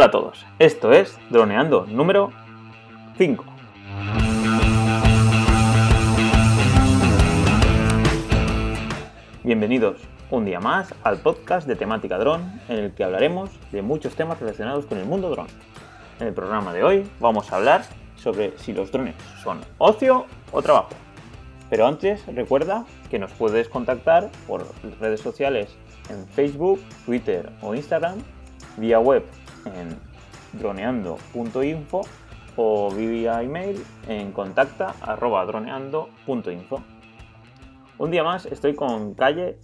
Hola 0.00 0.06
a 0.06 0.10
todos, 0.12 0.46
esto 0.58 0.92
es 0.92 1.18
Droneando 1.28 1.84
número 1.84 2.32
5. 3.18 3.44
Bienvenidos 9.44 10.00
un 10.30 10.46
día 10.46 10.58
más 10.58 10.94
al 11.02 11.18
podcast 11.18 11.68
de 11.68 11.76
temática 11.76 12.16
dron 12.16 12.62
en 12.70 12.78
el 12.78 12.94
que 12.94 13.04
hablaremos 13.04 13.50
de 13.72 13.82
muchos 13.82 14.14
temas 14.14 14.40
relacionados 14.40 14.86
con 14.86 14.96
el 14.96 15.04
mundo 15.04 15.28
dron. 15.28 15.48
En 16.18 16.28
el 16.28 16.32
programa 16.32 16.72
de 16.72 16.82
hoy 16.82 17.10
vamos 17.20 17.52
a 17.52 17.56
hablar 17.56 17.82
sobre 18.16 18.56
si 18.56 18.72
los 18.72 18.90
drones 18.90 19.16
son 19.42 19.60
ocio 19.76 20.24
o 20.50 20.62
trabajo. 20.62 20.94
Pero 21.68 21.86
antes 21.86 22.24
recuerda 22.24 22.86
que 23.10 23.18
nos 23.18 23.32
puedes 23.32 23.68
contactar 23.68 24.30
por 24.46 24.64
redes 24.98 25.20
sociales 25.20 25.76
en 26.08 26.26
Facebook, 26.26 26.80
Twitter 27.04 27.50
o 27.60 27.74
Instagram, 27.74 28.16
vía 28.78 28.98
web 28.98 29.26
en 29.66 29.98
droneando.info 30.52 32.02
o 32.56 32.90
vía 32.90 33.42
email 33.42 33.84
en 34.08 34.32
contacta.droneando.info. 34.32 36.82
Un 37.98 38.10
día 38.10 38.24
más 38.24 38.46
estoy 38.46 38.74
con 38.74 39.14
Calle, 39.14 39.58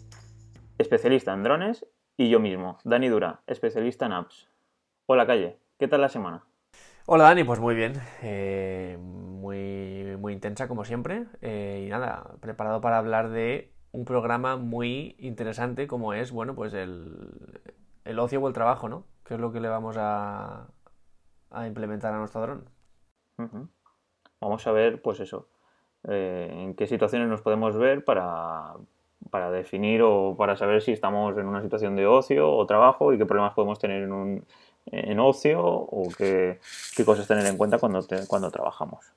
especialista 0.78 1.32
en 1.32 1.42
drones, 1.42 1.86
y 2.16 2.30
yo 2.30 2.38
mismo, 2.40 2.78
Dani 2.84 3.08
Dura, 3.08 3.42
especialista 3.46 4.06
en 4.06 4.12
apps. 4.12 4.48
Hola 5.06 5.26
Calle, 5.26 5.58
¿qué 5.78 5.88
tal 5.88 6.00
la 6.00 6.08
semana? 6.08 6.44
Hola 7.06 7.24
Dani, 7.24 7.44
pues 7.44 7.60
muy 7.60 7.74
bien, 7.74 8.00
eh, 8.22 8.96
muy, 9.00 10.16
muy 10.18 10.32
intensa 10.32 10.66
como 10.66 10.84
siempre, 10.84 11.26
eh, 11.40 11.84
y 11.86 11.90
nada, 11.90 12.34
preparado 12.40 12.80
para 12.80 12.98
hablar 12.98 13.30
de 13.30 13.72
un 13.92 14.04
programa 14.04 14.56
muy 14.56 15.14
interesante 15.18 15.86
como 15.86 16.14
es, 16.14 16.32
bueno, 16.32 16.54
pues 16.54 16.74
el, 16.74 17.60
el 18.04 18.18
ocio 18.18 18.40
o 18.40 18.48
el 18.48 18.54
trabajo, 18.54 18.88
¿no? 18.88 19.04
Que 19.26 19.34
es 19.34 19.40
lo 19.40 19.52
que 19.52 19.60
le 19.60 19.68
vamos 19.68 19.96
a, 19.98 20.66
implementar 21.66 22.14
a 22.14 22.18
nuestro 22.18 22.40
dron. 22.42 22.64
Vamos 24.40 24.66
a 24.66 24.72
ver, 24.72 25.02
pues 25.02 25.20
eso, 25.20 25.48
eh, 26.08 26.48
en 26.52 26.74
qué 26.74 26.86
situaciones 26.86 27.28
nos 27.28 27.42
podemos 27.42 27.76
ver 27.76 28.04
para, 28.04 28.74
para 29.30 29.50
definir 29.50 30.02
o 30.02 30.36
para 30.36 30.56
saber 30.56 30.82
si 30.82 30.92
estamos 30.92 31.36
en 31.36 31.46
una 31.46 31.62
situación 31.62 31.96
de 31.96 32.06
ocio 32.06 32.50
o 32.50 32.66
trabajo 32.66 33.12
y 33.12 33.18
qué 33.18 33.26
problemas 33.26 33.54
podemos 33.54 33.78
tener 33.78 34.02
en, 34.02 34.44
en 34.86 35.20
ocio 35.20 35.62
o 35.64 36.08
qué, 36.16 36.60
qué, 36.96 37.04
cosas 37.04 37.26
tener 37.26 37.46
en 37.46 37.56
cuenta 37.56 37.78
cuando, 37.78 38.06
cuando 38.28 38.50
trabajamos. 38.50 39.12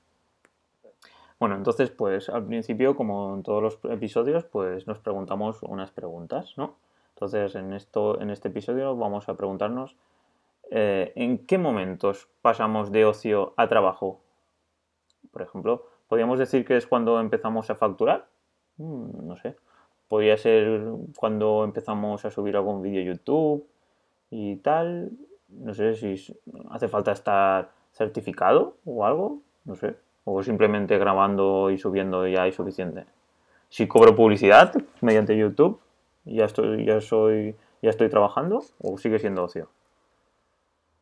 Bueno, 1.38 1.54
entonces, 1.54 1.90
pues 1.90 2.28
al 2.28 2.44
principio, 2.44 2.94
como 2.94 3.34
en 3.34 3.42
todos 3.42 3.62
los 3.62 3.78
episodios, 3.90 4.44
pues 4.44 4.86
nos 4.86 4.98
preguntamos 4.98 5.62
unas 5.62 5.90
preguntas, 5.90 6.54
¿no? 6.56 6.76
Entonces, 7.20 7.54
en, 7.54 7.74
esto, 7.74 8.18
en 8.18 8.30
este 8.30 8.48
episodio 8.48 8.96
vamos 8.96 9.28
a 9.28 9.36
preguntarnos 9.36 9.94
eh, 10.70 11.12
en 11.16 11.44
qué 11.44 11.58
momentos 11.58 12.30
pasamos 12.40 12.90
de 12.92 13.04
ocio 13.04 13.52
a 13.58 13.68
trabajo. 13.68 14.22
Por 15.30 15.42
ejemplo, 15.42 15.84
¿podríamos 16.08 16.38
decir 16.38 16.64
que 16.64 16.78
es 16.78 16.86
cuando 16.86 17.20
empezamos 17.20 17.68
a 17.68 17.74
facturar? 17.74 18.26
Mm, 18.78 19.26
no 19.26 19.36
sé. 19.36 19.54
Podría 20.08 20.38
ser 20.38 20.82
cuando 21.14 21.62
empezamos 21.62 22.24
a 22.24 22.30
subir 22.30 22.56
algún 22.56 22.80
vídeo 22.80 23.02
YouTube 23.02 23.66
y 24.30 24.56
tal. 24.56 25.10
No 25.50 25.74
sé 25.74 25.96
si 25.96 26.34
hace 26.70 26.88
falta 26.88 27.12
estar 27.12 27.70
certificado 27.92 28.78
o 28.86 29.04
algo. 29.04 29.40
No 29.66 29.76
sé. 29.76 29.94
O 30.24 30.42
simplemente 30.42 30.96
grabando 30.96 31.70
y 31.70 31.76
subiendo 31.76 32.26
ya 32.26 32.46
es 32.46 32.54
suficiente. 32.54 33.04
Si 33.68 33.86
cobro 33.86 34.16
publicidad 34.16 34.72
mediante 35.02 35.36
YouTube, 35.36 35.80
ya 36.24 36.44
estoy, 36.44 36.84
ya 36.84 37.00
soy, 37.00 37.56
ya 37.82 37.90
estoy 37.90 38.08
trabajando 38.08 38.62
o 38.78 38.98
sigue 38.98 39.18
siendo 39.18 39.44
ocio. 39.44 39.70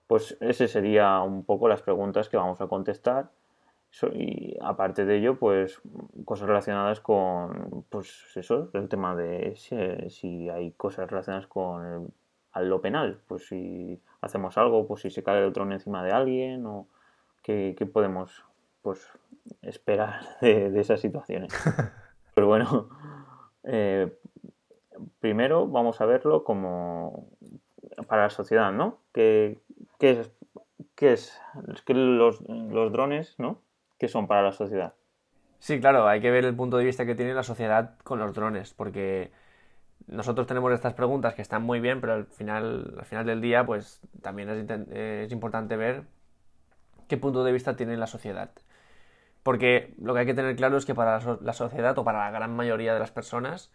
Pues 0.07 0.37
ese 0.41 0.69
sería 0.69 1.21
un 1.21 1.45
poco 1.45 1.69
las 1.69 1.83
preguntas 1.83 2.29
que 2.29 2.37
vamos 2.37 2.61
a 2.61 2.67
contestar. 2.67 3.31
Y 4.13 4.57
aparte 4.61 5.05
de 5.05 5.17
ello, 5.17 5.39
pues 5.39 5.81
cosas 6.25 6.49
relacionadas 6.49 7.01
con, 7.01 7.85
pues 7.89 8.37
eso, 8.37 8.71
el 8.75 8.89
tema 8.89 9.17
de 9.17 9.55
si, 9.57 10.49
hay 10.49 10.73
cosas 10.73 11.11
relacionadas 11.11 11.47
con 11.47 12.13
lo 12.55 12.81
penal, 12.81 13.21
pues 13.27 13.47
si 13.49 14.01
hacemos 14.21 14.59
algo, 14.59 14.87
pues 14.87 15.03
si 15.03 15.11
se 15.11 15.23
cae 15.23 15.45
el 15.45 15.53
dron 15.53 15.73
encima 15.73 16.03
de 16.03 16.13
alguien 16.13 16.67
o 16.67 16.87
qué, 17.43 17.75
podemos 17.93 18.45
pues 18.83 19.09
esperar 19.63 20.21
de, 20.41 20.79
esas 20.79 21.01
situaciones. 21.01 21.53
Pero 22.35 22.47
bueno, 22.47 22.89
eh, 23.65 24.19
primero 25.21 25.67
vamos 25.67 26.01
a 26.01 26.07
verlo 26.07 26.45
como 26.45 27.29
para 28.07 28.25
la 28.25 28.31
sociedad, 28.31 28.73
¿no? 28.73 28.99
¿Qué, 29.13 29.59
es, 30.01 30.31
qué 30.95 31.13
es, 31.13 31.41
que 31.85 31.95
los, 31.95 32.41
los 32.49 32.93
drones, 32.93 33.35
¿no? 33.39 33.61
¿Qué 33.99 34.09
son 34.09 34.27
para 34.27 34.43
la 34.43 34.53
sociedad? 34.53 34.95
Sí, 35.59 35.81
claro, 35.81 36.07
hay 36.07 36.21
que 36.21 36.31
ver 36.31 36.45
el 36.45 36.55
punto 36.55 36.77
de 36.77 36.85
vista 36.85 37.05
que 37.05 37.15
tiene 37.15 37.35
la 37.35 37.43
sociedad 37.43 37.99
con 38.05 38.21
los 38.21 38.33
drones, 38.35 38.75
porque 38.75 39.33
nosotros 40.07 40.47
tenemos 40.47 40.73
estas 40.73 40.95
preguntas 40.95 41.35
que 41.35 41.43
están 41.43 41.63
muy 41.63 41.81
bien, 41.81 42.01
pero 42.01 42.15
al 42.15 42.27
final, 42.27 42.95
al 42.99 43.05
final 43.05 43.27
del 43.27 43.41
día, 43.41 43.67
pues 43.67 44.01
también 44.23 44.49
es 44.93 45.33
importante 45.33 45.77
ver 45.77 46.05
qué 47.09 47.17
punto 47.17 47.43
de 47.43 47.53
vista 47.53 47.77
tiene 47.77 47.97
la 47.97 48.07
sociedad. 48.07 48.51
Porque 49.43 49.95
lo 50.01 50.15
que 50.15 50.21
hay 50.21 50.27
que 50.27 50.35
tener 50.35 50.55
claro 50.57 50.77
es 50.77 50.87
que 50.87 50.95
para 50.95 51.21
la 51.41 51.53
sociedad 51.53 51.99
o 51.99 52.05
para 52.05 52.21
la 52.21 52.31
gran 52.31 52.55
mayoría 52.55 52.95
de 52.95 53.01
las 53.01 53.11
personas, 53.11 53.73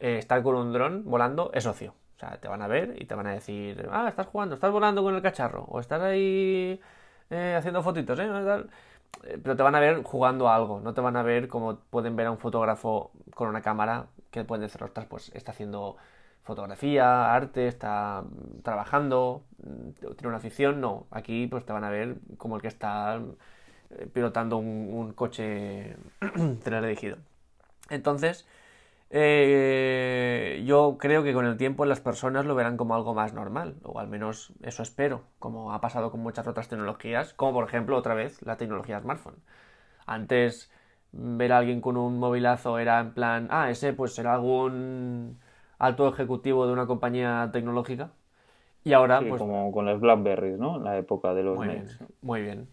eh, 0.00 0.18
estar 0.18 0.42
con 0.42 0.56
un 0.56 0.72
dron 0.72 1.04
volando 1.04 1.50
es 1.54 1.66
ocio. 1.66 1.94
O 2.16 2.18
sea, 2.18 2.38
te 2.40 2.48
van 2.48 2.62
a 2.62 2.66
ver 2.66 2.94
y 3.00 3.04
te 3.06 3.14
van 3.14 3.26
a 3.26 3.32
decir, 3.32 3.88
ah, 3.92 4.08
estás 4.08 4.26
jugando, 4.26 4.54
estás 4.54 4.72
volando 4.72 5.02
con 5.02 5.14
el 5.14 5.22
cacharro, 5.22 5.64
o 5.64 5.80
estás 5.80 6.00
ahí 6.00 6.80
eh, 7.30 7.54
haciendo 7.58 7.82
fotitos, 7.82 8.18
¿eh? 8.18 8.26
¿eh? 8.26 9.38
Pero 9.42 9.56
te 9.56 9.62
van 9.62 9.74
a 9.74 9.80
ver 9.80 10.02
jugando 10.02 10.48
a 10.48 10.56
algo, 10.56 10.80
no 10.80 10.94
te 10.94 11.00
van 11.00 11.16
a 11.16 11.22
ver 11.22 11.48
como 11.48 11.76
pueden 11.90 12.16
ver 12.16 12.26
a 12.26 12.30
un 12.30 12.38
fotógrafo 12.38 13.10
con 13.34 13.48
una 13.48 13.62
cámara 13.62 14.06
que 14.30 14.44
pueden 14.44 14.62
decir, 14.62 14.82
ostras, 14.82 15.06
pues 15.06 15.30
está 15.34 15.52
haciendo 15.52 15.96
fotografía, 16.42 17.34
arte, 17.34 17.68
está 17.68 18.24
trabajando, 18.62 19.42
mm, 19.58 19.90
tiene 20.14 20.28
una 20.28 20.36
afición, 20.38 20.80
no. 20.80 21.06
Aquí 21.10 21.46
pues 21.48 21.66
te 21.66 21.72
van 21.72 21.84
a 21.84 21.90
ver 21.90 22.16
como 22.38 22.56
el 22.56 22.62
que 22.62 22.68
está 22.68 23.20
pilotando 24.12 24.56
un, 24.58 24.90
un 24.92 25.12
coche 25.12 25.96
teledirigido. 26.64 27.18
Entonces, 27.90 28.46
eh, 29.10 30.62
yo 30.66 30.96
creo 30.98 31.22
que 31.22 31.32
con 31.32 31.46
el 31.46 31.56
tiempo 31.56 31.84
las 31.84 32.00
personas 32.00 32.44
lo 32.44 32.54
verán 32.54 32.76
como 32.76 32.94
algo 32.94 33.14
más 33.14 33.34
normal, 33.34 33.76
o 33.84 34.00
al 34.00 34.08
menos 34.08 34.52
eso 34.62 34.82
espero, 34.82 35.22
como 35.38 35.72
ha 35.72 35.80
pasado 35.80 36.10
con 36.10 36.20
muchas 36.20 36.46
otras 36.46 36.68
tecnologías, 36.68 37.32
como 37.34 37.52
por 37.52 37.68
ejemplo 37.68 37.96
otra 37.96 38.14
vez 38.14 38.42
la 38.42 38.56
tecnología 38.56 39.00
smartphone. 39.00 39.36
Antes 40.06 40.70
ver 41.12 41.52
a 41.52 41.58
alguien 41.58 41.80
con 41.80 41.96
un 41.96 42.18
movilazo 42.18 42.78
era 42.78 43.00
en 43.00 43.14
plan, 43.14 43.48
ah, 43.50 43.70
ese 43.70 43.92
pues 43.92 44.14
será 44.14 44.34
algún 44.34 45.38
alto 45.78 46.08
ejecutivo 46.08 46.66
de 46.66 46.72
una 46.72 46.86
compañía 46.86 47.48
tecnológica. 47.52 48.10
Y 48.82 48.92
ahora, 48.92 49.20
pues. 49.20 49.40
Como 49.40 49.72
con 49.72 49.86
los 49.86 50.00
Blackberries, 50.00 50.58
¿no? 50.58 50.76
En 50.76 50.84
la 50.84 50.96
época 50.96 51.34
de 51.34 51.42
los 51.42 51.56
muy 51.56 51.68
bien, 51.68 51.88
muy 52.22 52.42
bien. 52.42 52.68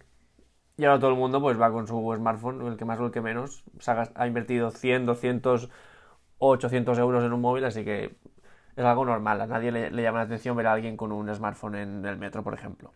Y 0.77 0.85
ahora 0.85 0.99
todo 0.99 1.11
el 1.11 1.17
mundo 1.17 1.41
pues 1.41 1.59
va 1.59 1.71
con 1.71 1.87
su 1.87 2.13
smartphone, 2.15 2.65
el 2.65 2.77
que 2.77 2.85
más 2.85 2.99
o 2.99 3.05
el 3.05 3.11
que 3.11 3.21
menos. 3.21 3.63
ha, 3.87 4.09
ha 4.15 4.27
invertido 4.27 4.71
100, 4.71 5.05
200 5.05 5.69
800 6.47 6.97
euros 6.99 7.23
en 7.23 7.33
un 7.33 7.41
móvil, 7.41 7.65
así 7.65 7.83
que 7.83 8.15
es 8.75 8.83
algo 8.83 9.05
normal. 9.05 9.41
A 9.41 9.47
nadie 9.47 9.71
le, 9.71 9.89
llama 10.01 10.19
la 10.19 10.25
atención 10.25 10.55
ver 10.55 10.67
a 10.67 10.73
alguien 10.73 10.97
con 10.97 11.11
un 11.11 11.33
smartphone 11.33 11.75
en 11.75 12.05
el 12.05 12.17
metro, 12.17 12.43
por 12.43 12.53
ejemplo. 12.53 12.91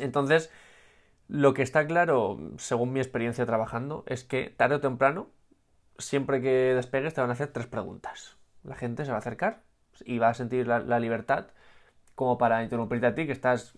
Entonces, 0.00 0.50
lo 1.28 1.54
que 1.54 1.62
está 1.62 1.86
claro, 1.86 2.38
según 2.56 2.92
mi 2.92 3.00
experiencia 3.00 3.46
trabajando, 3.46 4.04
es 4.06 4.24
que 4.24 4.50
tarde 4.50 4.76
o 4.76 4.80
temprano, 4.80 5.28
siempre 5.98 6.40
que 6.40 6.74
despegues, 6.74 7.14
te 7.14 7.20
van 7.20 7.30
a 7.30 7.34
hacer 7.34 7.48
tres 7.48 7.66
preguntas. 7.66 8.36
La 8.64 8.76
gente 8.76 9.04
se 9.04 9.10
va 9.10 9.16
a 9.16 9.20
acercar 9.20 9.62
y 10.04 10.18
va 10.18 10.28
a 10.28 10.34
sentir 10.34 10.66
la, 10.66 11.00
libertad 11.00 11.46
como 12.14 12.38
para 12.38 12.62
interrumpirte 12.62 13.06
a 13.06 13.14
ti 13.14 13.26
que 13.26 13.32
estás 13.32 13.74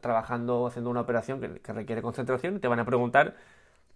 trabajando, 0.00 0.66
haciendo 0.66 0.90
una 0.90 1.00
operación 1.00 1.40
que, 1.40 1.60
que 1.60 1.72
requiere 1.72 2.02
concentración 2.02 2.56
y 2.56 2.58
te 2.60 2.68
van 2.68 2.80
a 2.80 2.84
preguntar 2.84 3.34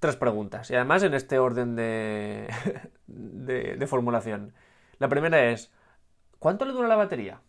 tres 0.03 0.17
preguntas. 0.17 0.69
Y 0.69 0.75
además 0.75 1.05
en 1.05 1.15
este 1.15 1.39
orden 1.39 1.77
de, 1.77 2.49
de, 3.07 3.87
formulación. 3.87 4.53
La 4.99 5.09
primera 5.09 5.45
es, 5.51 5.71
¿cuánto 6.41 6.65
le 6.65 6.73
dura 6.73 6.89
la 6.89 6.97
batería? 6.97 7.41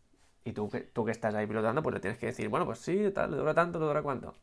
Y 0.46 0.52
tú, 0.54 0.70
tú 0.94 1.04
que 1.04 1.12
estás 1.12 1.34
ahí 1.34 1.48
pilotando, 1.48 1.82
pues 1.82 1.96
le 1.96 2.00
tienes 2.00 2.20
que 2.20 2.28
decir, 2.28 2.50
bueno, 2.50 2.68
pues 2.68 2.78
sí, 2.78 3.10
tal, 3.12 3.32
le 3.32 3.38
dura 3.38 3.56
tanto, 3.56 3.80
le 3.80 3.86
dura 3.88 4.04
cuánto. 4.04 4.36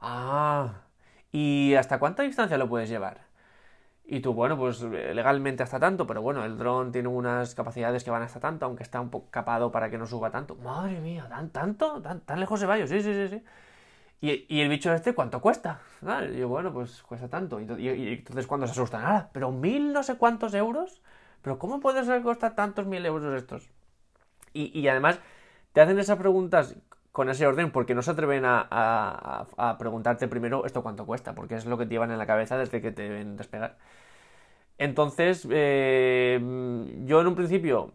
Ah, 0.00 0.82
¿y 1.32 1.74
hasta 1.74 1.98
cuánta 1.98 2.22
distancia 2.22 2.56
lo 2.56 2.68
puedes 2.68 2.88
llevar? 2.88 3.22
Y 4.04 4.20
tú, 4.20 4.32
bueno, 4.32 4.56
pues 4.56 4.82
legalmente 4.82 5.64
hasta 5.64 5.80
tanto, 5.80 6.06
pero 6.06 6.22
bueno, 6.22 6.44
el 6.44 6.58
dron 6.58 6.92
tiene 6.92 7.08
unas 7.08 7.56
capacidades 7.56 8.04
que 8.04 8.12
van 8.12 8.22
hasta 8.22 8.38
tanto, 8.38 8.66
aunque 8.66 8.84
está 8.84 9.00
un 9.00 9.10
poco 9.10 9.28
capado 9.30 9.72
para 9.72 9.90
que 9.90 9.98
no 9.98 10.06
suba 10.06 10.30
tanto. 10.30 10.54
Madre 10.54 11.00
mía, 11.00 11.26
¿tan 11.28 11.50
tanto? 11.50 12.00
¿Tan, 12.00 12.20
tan 12.20 12.38
lejos 12.38 12.60
se 12.60 12.66
vaya? 12.66 12.86
Sí, 12.86 13.00
sí, 13.00 13.12
sí, 13.12 13.28
sí. 13.28 13.44
¿Y, 14.20 14.60
el 14.60 14.68
bicho 14.68 14.92
este 14.92 15.14
cuánto 15.14 15.40
cuesta? 15.40 15.80
Y 16.32 16.38
yo, 16.38 16.48
bueno, 16.48 16.72
pues 16.72 17.02
cuesta 17.02 17.28
tanto. 17.28 17.60
Y, 17.60 17.68
entonces 18.14 18.46
cuando 18.46 18.66
se 18.66 18.72
asustan, 18.72 19.02
nada, 19.02 19.30
pero 19.32 19.52
mil 19.52 19.92
no 19.92 20.02
sé 20.02 20.16
cuántos 20.16 20.54
euros. 20.54 21.02
¿Pero 21.42 21.58
cómo 21.58 21.80
puede 21.80 22.04
ser 22.04 22.18
que 22.18 22.24
cuesta 22.24 22.54
tantos 22.54 22.86
mil 22.86 23.04
euros 23.06 23.34
estos? 23.34 23.70
Y, 24.52 24.88
además 24.88 25.20
te 25.72 25.82
hacen 25.82 25.98
esas 25.98 26.18
preguntas 26.18 26.76
con 27.12 27.28
ese 27.28 27.46
orden 27.46 27.70
porque 27.70 27.94
no 27.94 28.02
se 28.02 28.10
atreven 28.10 28.44
a, 28.46 29.76
preguntarte 29.78 30.28
primero 30.28 30.64
esto 30.64 30.82
cuánto 30.82 31.06
cuesta, 31.06 31.34
porque 31.34 31.56
es 31.56 31.66
lo 31.66 31.78
que 31.78 31.84
te 31.84 31.90
llevan 31.90 32.10
en 32.10 32.18
la 32.18 32.26
cabeza 32.26 32.56
desde 32.58 32.80
que 32.80 32.92
te 32.92 33.08
ven 33.08 33.36
despegar. 33.36 33.76
Entonces, 34.78 35.46
eh, 35.50 36.38
yo 37.04 37.20
en 37.20 37.26
un 37.26 37.34
principio 37.34 37.92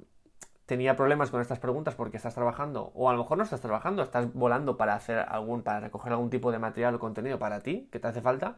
tenía 0.72 0.96
problemas 0.96 1.30
con 1.32 1.42
estas 1.42 1.60
preguntas 1.60 1.96
porque 1.96 2.16
estás 2.16 2.34
trabajando, 2.34 2.94
o 2.96 3.10
a 3.10 3.12
lo 3.12 3.20
mejor 3.20 3.38
no 3.38 3.44
estás 3.44 3.60
trabajando, 3.60 4.04
estás 4.04 4.34
volando 4.34 4.78
para 4.78 4.96
hacer 4.96 5.20
algún, 5.20 5.64
para 5.64 5.82
recoger 5.82 6.14
algún 6.14 6.30
tipo 6.30 6.50
de 6.50 6.60
material 6.60 6.96
o 6.96 7.00
contenido 7.00 7.38
para 7.38 7.60
ti 7.60 7.90
que 7.92 8.00
te 8.00 8.08
hace 8.08 8.22
falta, 8.22 8.56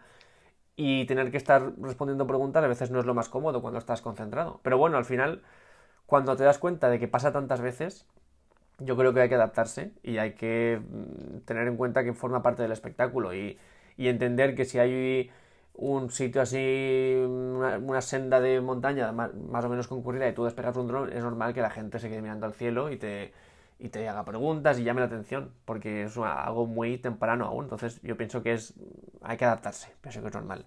y 0.75 1.05
tener 1.07 1.31
que 1.31 1.37
estar 1.37 1.73
respondiendo 1.81 2.27
preguntas 2.27 2.63
a 2.63 2.67
veces 2.67 2.91
no 2.91 2.99
es 2.99 3.07
lo 3.07 3.15
más 3.15 3.29
cómodo 3.29 3.63
cuando 3.63 3.79
estás 3.79 4.03
concentrado. 4.03 4.59
Pero 4.61 4.77
bueno, 4.77 4.97
al 4.97 5.05
final, 5.05 5.41
cuando 6.05 6.35
te 6.35 6.43
das 6.43 6.59
cuenta 6.59 6.87
de 6.91 6.99
que 6.99 7.07
pasa 7.07 7.31
tantas 7.31 7.61
veces, 7.61 8.05
yo 8.77 8.95
creo 8.95 9.11
que 9.11 9.21
hay 9.21 9.29
que 9.29 9.35
adaptarse 9.35 9.93
y 10.03 10.19
hay 10.19 10.33
que 10.33 10.79
mm, 10.87 11.39
tener 11.45 11.67
en 11.67 11.77
cuenta 11.77 12.03
que 12.03 12.13
forma 12.13 12.43
parte 12.43 12.61
del 12.61 12.73
espectáculo 12.73 13.33
y, 13.33 13.57
entender 13.97 14.53
que 14.53 14.65
si 14.65 14.77
hay 14.77 15.31
un 15.73 16.09
sitio 16.11 16.41
así, 16.41 17.15
una, 17.25 18.01
senda 18.01 18.39
de 18.39 18.61
montaña 18.61 19.11
más, 19.11 19.65
o 19.65 19.69
menos 19.69 19.87
concurrida 19.87 20.27
y 20.27 20.33
tú 20.33 20.45
despegas 20.45 20.75
un 20.77 20.87
dron, 20.87 21.11
es 21.11 21.23
normal 21.23 21.53
que 21.53 21.61
la 21.61 21.69
gente 21.69 21.99
se 21.99 22.09
quede 22.09 22.21
mirando 22.21 22.45
al 22.45 22.53
cielo 22.53 22.91
y 22.91 22.97
te, 22.97 23.33
y 23.79 23.89
te 23.89 24.07
haga 24.07 24.23
preguntas 24.25 24.79
y 24.79 24.83
llame 24.83 25.01
la 25.01 25.07
atención, 25.07 25.51
porque 25.65 26.03
es 26.03 26.17
algo 26.17 26.67
muy 26.67 26.97
temprano 26.97 27.45
aún. 27.45 27.65
Entonces 27.65 28.01
yo 28.03 28.17
pienso 28.17 28.43
que 28.43 28.53
es 28.53 28.73
hay 29.21 29.37
que 29.37 29.45
adaptarse, 29.45 29.93
pienso 30.01 30.21
que 30.21 30.27
es 30.27 30.33
normal. 30.33 30.65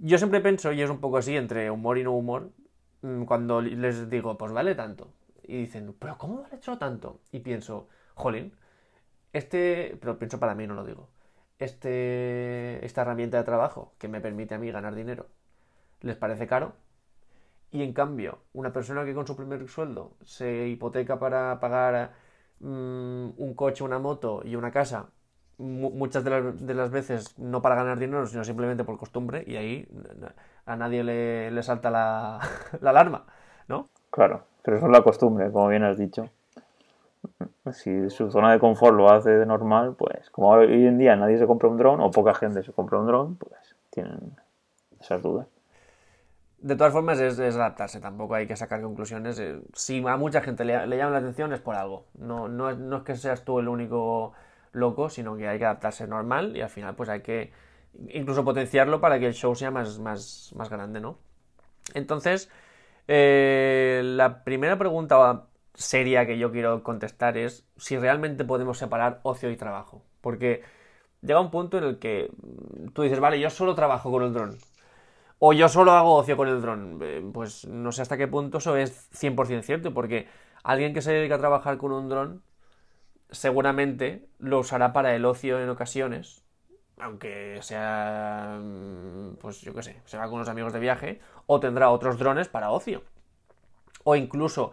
Yo 0.00 0.18
siempre 0.18 0.40
pienso, 0.40 0.72
y 0.72 0.82
es 0.82 0.90
un 0.90 1.00
poco 1.00 1.18
así, 1.18 1.36
entre 1.36 1.70
humor 1.70 1.98
y 1.98 2.04
no 2.04 2.12
humor, 2.12 2.50
mm, 3.02 3.24
cuando 3.24 3.60
les 3.60 4.10
digo, 4.10 4.36
pues 4.38 4.52
vale 4.52 4.74
tanto 4.74 5.08
y 5.48 5.56
dicen, 5.56 5.94
pero 5.98 6.16
¿cómo 6.18 6.44
ha 6.44 6.54
hecho 6.54 6.78
tanto? 6.78 7.20
Y 7.32 7.40
pienso, 7.40 7.88
jolín, 8.14 8.52
este, 9.32 9.96
pero 10.00 10.18
pienso 10.18 10.38
para 10.38 10.54
mí, 10.54 10.66
no 10.66 10.74
lo 10.74 10.84
digo, 10.84 11.08
este, 11.58 12.84
esta 12.84 13.02
herramienta 13.02 13.38
de 13.38 13.44
trabajo 13.44 13.94
que 13.98 14.08
me 14.08 14.20
permite 14.20 14.54
a 14.54 14.58
mí 14.58 14.70
ganar 14.70 14.94
dinero, 14.94 15.26
¿les 16.00 16.16
parece 16.16 16.46
caro? 16.46 16.74
Y 17.70 17.82
en 17.82 17.92
cambio, 17.92 18.38
una 18.52 18.72
persona 18.72 19.04
que 19.04 19.14
con 19.14 19.26
su 19.26 19.36
primer 19.36 19.68
sueldo 19.68 20.12
se 20.24 20.68
hipoteca 20.68 21.18
para 21.18 21.60
pagar 21.60 22.12
mm, 22.60 23.30
un 23.36 23.54
coche, 23.54 23.84
una 23.84 23.98
moto 23.98 24.42
y 24.44 24.56
una 24.56 24.70
casa, 24.70 25.10
muchas 25.58 26.24
de 26.24 26.30
las, 26.30 26.66
de 26.66 26.74
las, 26.74 26.90
veces 26.90 27.38
no 27.38 27.60
para 27.62 27.74
ganar 27.74 27.98
dinero, 27.98 28.26
sino 28.26 28.44
simplemente 28.44 28.84
por 28.84 28.96
costumbre, 28.96 29.44
y 29.46 29.56
ahí 29.56 29.88
a 30.66 30.76
nadie 30.76 31.04
le, 31.04 31.50
le 31.50 31.62
salta 31.62 31.90
la, 31.90 32.38
la 32.80 32.90
alarma, 32.90 33.26
¿no? 33.68 33.88
Claro. 34.10 34.44
Pero 34.68 34.76
eso 34.76 34.86
es 34.86 34.92
la 34.92 35.02
costumbre, 35.02 35.50
como 35.50 35.68
bien 35.68 35.82
has 35.82 35.96
dicho. 35.96 36.28
Si 37.72 38.10
su 38.10 38.30
zona 38.30 38.52
de 38.52 38.58
confort 38.58 38.96
lo 38.96 39.10
hace 39.10 39.30
de 39.30 39.46
normal, 39.46 39.94
pues 39.96 40.30
como 40.30 40.50
hoy 40.50 40.86
en 40.86 40.98
día 40.98 41.16
nadie 41.16 41.38
se 41.38 41.46
compra 41.46 41.68
un 41.68 41.76
dron 41.76 42.00
o 42.00 42.10
poca 42.10 42.34
gente 42.34 42.62
se 42.62 42.72
compra 42.72 42.98
un 42.98 43.06
dron, 43.06 43.36
pues 43.36 43.76
tienen 43.90 44.36
esas 45.00 45.22
dudas. 45.22 45.46
De 46.58 46.74
todas 46.74 46.92
formas, 46.92 47.20
es, 47.20 47.38
adaptarse, 47.38 48.00
tampoco 48.00 48.34
hay 48.34 48.46
que 48.46 48.56
sacar 48.56 48.82
conclusiones. 48.82 49.38
Eh, 49.38 49.60
si 49.74 50.04
a 50.06 50.16
mucha 50.16 50.40
gente 50.40 50.64
le, 50.64 50.96
llama 50.96 51.12
la 51.12 51.18
atención 51.18 51.52
es 51.52 51.60
por 51.60 51.76
algo. 51.76 52.06
No, 52.18 52.48
no, 52.48 52.74
no, 52.74 52.96
es 52.96 53.02
que 53.04 53.14
seas 53.14 53.44
tú 53.44 53.60
el 53.60 53.68
único 53.68 54.32
loco, 54.72 55.08
sino 55.08 55.36
que 55.36 55.46
hay 55.46 55.58
que 55.58 55.66
adaptarse 55.66 56.06
normal 56.08 56.56
y 56.56 56.62
al 56.62 56.68
final 56.68 56.96
pues 56.96 57.08
hay 57.08 57.20
que 57.20 57.52
incluso 58.08 58.44
potenciarlo 58.44 59.00
para 59.00 59.18
que 59.20 59.26
el 59.26 59.34
show 59.34 59.54
sea 59.54 59.70
más, 59.70 60.00
más, 60.00 60.52
más 60.56 60.68
grande, 60.68 61.00
¿no? 61.00 61.18
Entonces, 61.94 62.50
eh, 63.06 64.02
la 64.04 64.42
primera 64.44 64.76
pregunta 64.76 65.47
seria 65.78 66.26
que 66.26 66.38
yo 66.38 66.50
quiero 66.50 66.82
contestar 66.82 67.38
es 67.38 67.64
si 67.76 67.96
realmente 67.96 68.44
podemos 68.44 68.78
separar 68.78 69.20
ocio 69.22 69.50
y 69.50 69.56
trabajo. 69.56 70.02
Porque 70.20 70.62
llega 71.22 71.40
un 71.40 71.52
punto 71.52 71.78
en 71.78 71.84
el 71.84 71.98
que 72.00 72.30
tú 72.92 73.02
dices, 73.02 73.20
vale, 73.20 73.38
yo 73.38 73.48
solo 73.48 73.76
trabajo 73.76 74.10
con 74.10 74.24
el 74.24 74.32
dron. 74.32 74.58
O 75.38 75.52
yo 75.52 75.68
solo 75.68 75.92
hago 75.92 76.16
ocio 76.16 76.36
con 76.36 76.48
el 76.48 76.60
dron. 76.60 76.98
Eh, 77.00 77.22
pues 77.32 77.64
no 77.66 77.92
sé 77.92 78.02
hasta 78.02 78.16
qué 78.16 78.26
punto 78.26 78.58
eso 78.58 78.76
es 78.76 79.08
100% 79.12 79.62
cierto, 79.62 79.94
porque 79.94 80.26
alguien 80.64 80.92
que 80.92 81.00
se 81.00 81.12
dedica 81.12 81.36
a 81.36 81.38
trabajar 81.38 81.78
con 81.78 81.92
un 81.92 82.08
dron 82.08 82.42
seguramente 83.30 84.26
lo 84.38 84.58
usará 84.58 84.92
para 84.92 85.14
el 85.14 85.24
ocio 85.24 85.60
en 85.60 85.68
ocasiones, 85.68 86.44
aunque 86.98 87.58
sea, 87.62 88.58
mm, 88.60 89.36
pues 89.40 89.60
yo 89.60 89.74
qué 89.74 89.82
sé, 89.82 90.02
se 90.06 90.16
va 90.16 90.24
con 90.24 90.34
unos 90.34 90.48
amigos 90.48 90.72
de 90.72 90.80
viaje, 90.80 91.20
o 91.46 91.60
tendrá 91.60 91.90
otros 91.90 92.18
drones 92.18 92.48
para 92.48 92.70
ocio. 92.70 93.02
O 94.02 94.16
incluso 94.16 94.72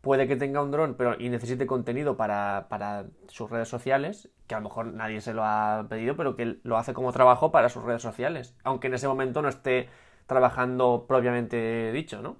puede 0.00 0.26
que 0.26 0.36
tenga 0.36 0.62
un 0.62 0.70
dron 0.70 0.94
pero, 0.94 1.16
y 1.18 1.28
necesite 1.28 1.66
contenido 1.66 2.16
para, 2.16 2.66
para, 2.68 3.06
sus 3.28 3.50
redes 3.50 3.68
sociales, 3.68 4.30
que 4.46 4.54
a 4.54 4.58
lo 4.58 4.64
mejor 4.64 4.86
nadie 4.86 5.20
se 5.20 5.34
lo 5.34 5.44
ha 5.44 5.86
pedido, 5.88 6.16
pero 6.16 6.36
que 6.36 6.58
lo 6.62 6.78
hace 6.78 6.94
como 6.94 7.12
trabajo 7.12 7.52
para 7.52 7.68
sus 7.68 7.84
redes 7.84 8.02
sociales, 8.02 8.54
aunque 8.64 8.88
en 8.88 8.94
ese 8.94 9.08
momento 9.08 9.42
no 9.42 9.48
esté 9.48 9.88
trabajando 10.26 11.06
propiamente 11.08 11.92
dicho, 11.92 12.22
¿no? 12.22 12.36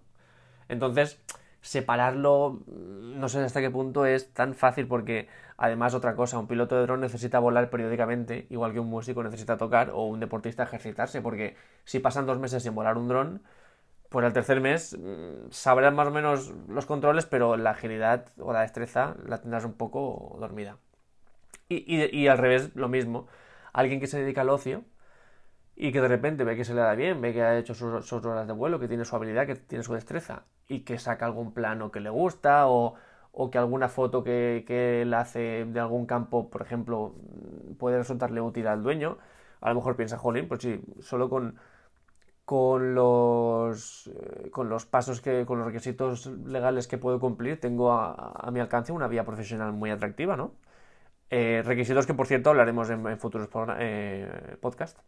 Entonces, 0.68 1.20
separarlo, 1.60 2.62
no 2.66 3.28
sé 3.28 3.40
hasta 3.40 3.60
qué 3.60 3.70
punto 3.70 4.06
es 4.06 4.32
tan 4.32 4.54
fácil 4.54 4.86
porque 4.86 5.28
además 5.56 5.94
otra 5.94 6.14
cosa, 6.16 6.38
un 6.38 6.46
piloto 6.46 6.76
de 6.76 6.82
dron 6.82 7.00
necesita 7.00 7.38
volar 7.38 7.68
periódicamente, 7.68 8.46
igual 8.48 8.72
que 8.72 8.80
un 8.80 8.88
músico 8.88 9.22
necesita 9.22 9.58
tocar 9.58 9.90
o 9.90 10.06
un 10.06 10.20
deportista 10.20 10.62
ejercitarse, 10.62 11.20
porque 11.20 11.56
si 11.84 11.98
pasan 11.98 12.26
dos 12.26 12.38
meses 12.38 12.62
sin 12.62 12.74
volar 12.74 12.96
un 12.96 13.08
dron, 13.08 13.42
pues 14.10 14.26
al 14.26 14.32
tercer 14.32 14.60
mes 14.60 14.98
mm, 14.98 15.50
sabrás 15.50 15.94
más 15.94 16.08
o 16.08 16.10
menos 16.10 16.52
los 16.68 16.84
controles, 16.84 17.24
pero 17.26 17.56
la 17.56 17.70
agilidad 17.70 18.26
o 18.38 18.52
la 18.52 18.62
destreza 18.62 19.16
la 19.24 19.40
tendrás 19.40 19.64
un 19.64 19.74
poco 19.74 20.36
dormida. 20.38 20.76
Y, 21.68 22.26
al 22.26 22.38
revés, 22.38 22.74
lo 22.74 22.88
mismo. 22.88 23.28
Alguien 23.72 24.00
que 24.00 24.08
se 24.08 24.20
dedica 24.20 24.40
al 24.40 24.50
ocio 24.50 24.82
y 25.76 25.92
que 25.92 26.00
de 26.00 26.08
repente 26.08 26.42
ve 26.42 26.56
que 26.56 26.64
se 26.64 26.74
le 26.74 26.80
da 26.80 26.96
bien, 26.96 27.20
ve 27.20 27.32
que 27.32 27.42
ha 27.42 27.56
hecho 27.56 27.74
sus 27.74 28.12
horas 28.12 28.48
de 28.48 28.52
vuelo, 28.52 28.80
que 28.80 28.88
tiene 28.88 29.04
su 29.04 29.14
habilidad, 29.14 29.46
que 29.46 29.54
tiene 29.54 29.84
su 29.84 29.94
destreza 29.94 30.42
y 30.66 30.80
que 30.80 30.98
saca 30.98 31.26
algún 31.26 31.54
plano 31.54 31.92
que 31.92 32.00
le 32.00 32.10
gusta 32.10 32.66
o, 32.66 32.96
que 33.52 33.58
alguna 33.58 33.88
foto 33.88 34.24
que, 34.24 34.64
que, 34.66 35.02
él 35.02 35.14
hace 35.14 35.64
de 35.64 35.78
algún 35.80 36.06
campo, 36.06 36.50
por 36.50 36.62
ejemplo, 36.62 37.14
puede 37.78 37.98
resultarle 37.98 38.40
útil 38.40 38.66
al 38.66 38.82
dueño, 38.82 39.18
a 39.60 39.68
lo 39.68 39.76
mejor 39.76 39.94
piensa, 39.94 40.18
jolín, 40.18 40.48
pues 40.48 40.62
sí, 40.62 40.80
solo 41.00 41.30
con, 41.30 41.56
con 42.50 42.97
los, 42.97 44.08
eh, 44.08 44.50
con 44.50 44.69
los 44.69 44.85
pasos 44.85 45.20
que, 45.20 45.47
con 45.47 45.58
los 45.58 45.69
requisitos 45.69 46.26
legales 46.26 46.88
que 46.88 46.99
puedo 46.99 47.20
cumplir, 47.20 47.61
tengo 47.61 47.93
a, 47.93 48.50
mi 48.50 48.58
alcance 48.58 48.91
una 48.91 49.06
vía 49.06 49.25
profesional 49.25 49.73
muy 49.73 49.91
atractiva, 49.93 50.37
¿no? 50.37 50.55
Eh, 51.31 51.62
requisitos 51.64 52.08
que, 52.08 52.14
por 52.14 52.26
cierto, 52.26 52.50
hablaremos 52.50 52.91
en, 52.91 53.17
futuros 53.20 53.49
eh, 53.79 54.57
podcasts. 54.61 55.00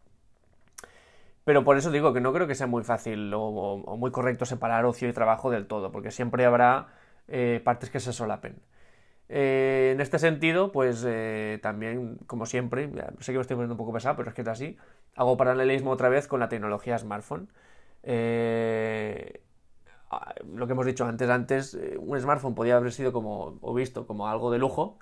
Pero 1.43 1.65
por 1.65 1.75
eso 1.75 1.91
digo 1.91 2.13
que 2.13 2.21
no 2.21 2.31
creo 2.31 2.47
que 2.47 2.55
sea 2.55 2.67
muy 2.67 2.85
fácil 2.85 3.33
o, 3.35 3.97
muy 3.97 4.11
correcto 4.11 4.45
separar 4.45 4.85
ocio 4.85 5.09
y 5.09 5.11
trabajo 5.11 5.51
del 5.51 5.67
todo, 5.67 5.91
porque 5.91 6.11
siempre 6.11 6.45
habrá 6.45 6.93
partes 7.65 7.89
que 7.89 7.99
se 7.99 8.13
solapen. 8.13 8.55
Eh, 9.29 9.91
en 9.93 10.01
este 10.01 10.19
sentido, 10.19 10.71
pues 10.71 11.03
eh, 11.07 11.59
también, 11.61 12.17
como 12.27 12.45
siempre, 12.45 12.89
sé 13.19 13.31
que 13.31 13.37
me 13.37 13.41
estoy 13.41 13.55
poniendo 13.55 13.73
un 13.73 13.77
poco 13.77 13.93
pesado, 13.93 14.15
pero 14.17 14.29
es 14.29 14.35
que 14.35 14.41
es 14.41 14.47
así, 14.47 14.77
hago 15.15 15.37
paralelismo 15.37 15.91
otra 15.91 16.09
vez 16.09 16.27
con 16.27 16.39
la 16.39 16.49
tecnología 16.49 16.97
smartphone. 16.97 17.49
lo 18.03 18.09
que 20.67 20.73
hemos 20.73 20.85
dicho 20.85 21.05
antes, 21.05 21.29
antes 21.29 21.77
un 21.97 22.19
smartphone 22.19 22.55
podía 22.55 22.77
haber 22.77 22.91
sido 22.91 23.13
como, 23.13 23.57
o 23.61 23.73
visto 23.73 24.05
como 24.07 24.27
algo 24.27 24.51
de 24.51 24.59
lujo, 24.59 24.99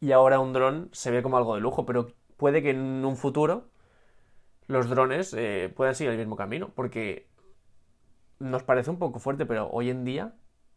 y 0.00 0.12
ahora 0.12 0.40
un 0.40 0.52
dron 0.52 0.88
se 0.92 1.10
ve 1.10 1.22
como 1.22 1.36
algo 1.36 1.54
de 1.54 1.60
lujo, 1.60 1.86
pero 1.86 2.08
puede 2.36 2.62
que 2.62 2.70
en 2.70 3.04
un 3.04 3.16
futuro 3.16 3.68
los 4.66 4.88
drones 4.88 5.34
eh, 5.34 5.72
puedan 5.76 5.94
seguir 5.94 6.12
el 6.12 6.18
mismo 6.18 6.36
camino, 6.36 6.70
porque 6.74 7.28
nos 8.40 8.62
parece 8.64 8.90
un 8.90 8.98
poco 8.98 9.20
fuerte, 9.20 9.46
pero 9.46 9.68
hoy 9.70 9.90
en 9.90 10.04
día 10.04 10.34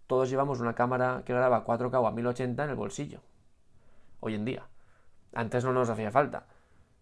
todos 0.08 0.30
llevamos 0.30 0.60
una 0.60 0.76
cámara 0.76 1.24
que 1.26 1.34
graba 1.34 1.66
4K 1.66 2.00
o 2.02 2.08
a 2.08 2.12
1080 2.12 2.64
en 2.64 2.70
el 2.70 2.76
bolsillo. 2.76 3.22
Hoy 4.20 4.36
en 4.36 4.46
día. 4.46 4.68
Antes 5.34 5.64
no 5.66 5.74
nos 5.74 5.90
hacía 5.90 6.12
falta. 6.12 6.48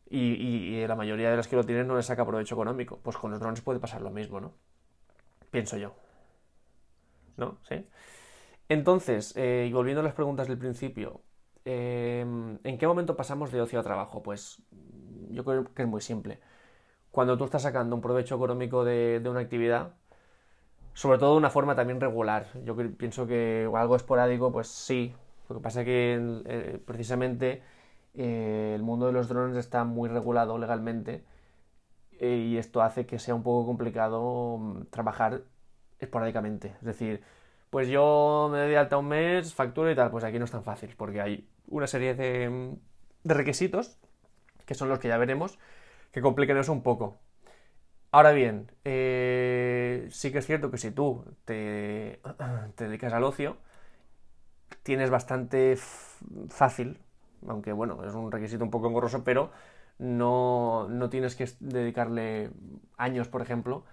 Y, 0.10 0.86
la 0.86 0.96
mayoría 0.96 1.32
de 1.32 1.38
las 1.38 1.48
que 1.48 1.56
lo 1.56 1.64
tienen 1.64 1.88
no 1.88 1.96
les 1.96 2.06
saca 2.06 2.26
provecho 2.26 2.56
económico. 2.56 3.00
Pues 3.02 3.18
con 3.18 3.32
los 3.32 3.40
drones 3.40 3.62
puede 3.62 3.80
pasar 3.80 4.02
lo 4.02 4.12
mismo, 4.12 4.40
¿no? 4.40 4.54
Pienso 5.50 5.78
yo. 5.78 5.96
¿No? 7.38 7.58
¿Sí? 7.68 7.88
Entonces, 8.70 9.36
eh, 9.36 9.68
y 9.70 9.74
volviendo 9.74 10.02
a 10.02 10.04
las 10.04 10.14
preguntas 10.14 10.48
del 10.48 10.58
principio, 10.58 11.22
eh, 11.66 12.22
¿en 12.64 12.78
qué 12.78 12.88
momento 12.88 13.16
pasamos 13.16 13.52
de 13.52 13.62
ocio 13.62 13.80
a 13.80 13.84
trabajo? 13.84 14.22
Pues 14.22 14.62
yo 15.30 15.44
creo 15.44 15.64
que 15.74 15.82
es 15.82 15.88
muy 15.88 16.02
simple 16.02 16.40
cuando 17.14 17.38
tú 17.38 17.46
estás 17.46 17.62
sacando 17.62 17.96
un 17.96 18.02
provecho 18.02 18.34
económico 18.34 18.84
de, 18.84 19.22
una 19.24 19.40
actividad, 19.40 19.94
sobre 20.94 21.18
todo 21.18 21.32
de 21.32 21.38
una 21.38 21.50
forma 21.50 21.76
también 21.76 22.00
regular. 22.00 22.48
Yo 22.66 22.76
pienso 22.98 23.28
que 23.28 23.70
algo 23.76 23.96
esporádico, 23.96 24.52
pues 24.52 24.68
sí. 24.68 25.14
Lo 25.50 25.56
que 25.56 25.62
pasa 25.62 25.82
es 25.82 25.86
que 25.86 26.42
eh, 26.46 26.80
precisamente 26.86 27.62
eh, 28.16 28.74
el 28.76 28.84
mundo 28.84 29.08
de 29.08 29.14
los 29.14 29.28
drones 29.28 29.58
está 29.58 29.84
muy 29.84 30.10
regulado 30.10 30.58
legalmente 30.58 31.24
eh, 32.20 32.38
y 32.38 32.58
esto 32.58 32.82
hace 32.82 33.06
que 33.06 33.20
sea 33.20 33.36
un 33.36 33.44
poco 33.44 33.66
complicado 33.66 34.58
mm, 34.58 34.86
trabajar 34.92 35.42
esporádicamente. 36.00 36.76
Es 36.80 36.84
decir, 36.84 37.24
pues 37.70 37.88
yo 37.88 38.50
me 38.52 38.60
doy 38.60 38.76
alta 38.76 38.98
un 38.98 39.08
mes, 39.08 39.54
facturo 39.54 39.92
y 39.92 39.96
tal, 39.96 40.12
pues 40.12 40.24
aquí 40.24 40.40
no 40.40 40.46
es 40.46 40.52
tan 40.52 40.64
fácil 40.64 40.94
porque 40.98 41.22
hay 41.22 41.48
una 41.68 41.88
serie 41.88 42.16
de, 42.16 42.76
de 43.24 43.34
requisitos, 43.34 43.98
que 44.66 44.76
son 44.76 44.90
los 44.90 45.00
que 45.00 45.08
ya 45.10 45.18
veremos, 45.18 45.60
que 46.12 46.22
complican 46.22 46.58
eso 46.58 46.72
un 46.72 46.84
poco. 46.84 47.18
Ahora 48.14 48.32
bien, 48.32 48.72
eh, 48.86 50.08
sí 50.12 50.32
que 50.32 50.38
es 50.40 50.46
cierto 50.46 50.70
que 50.72 50.78
si 50.78 50.92
tú 50.92 51.26
te, 51.46 52.22
te 52.76 52.86
dedicas 52.86 53.12
al 53.14 53.24
ocio, 53.24 53.58
tienes 54.84 55.10
bastante 55.10 55.78
fácil, 56.50 57.00
aunque 57.48 57.72
bueno, 57.72 58.04
es 58.06 58.14
un 58.14 58.32
requisito 58.32 58.64
un 58.64 58.72
poco 58.72 58.88
engorroso, 58.88 59.24
pero 59.24 59.52
no, 60.00 60.88
no 60.90 61.10
tienes 61.10 61.36
que 61.36 61.50
dedicarle 61.60 62.52
años, 62.98 63.28
por 63.28 63.42
ejemplo, 63.42 63.84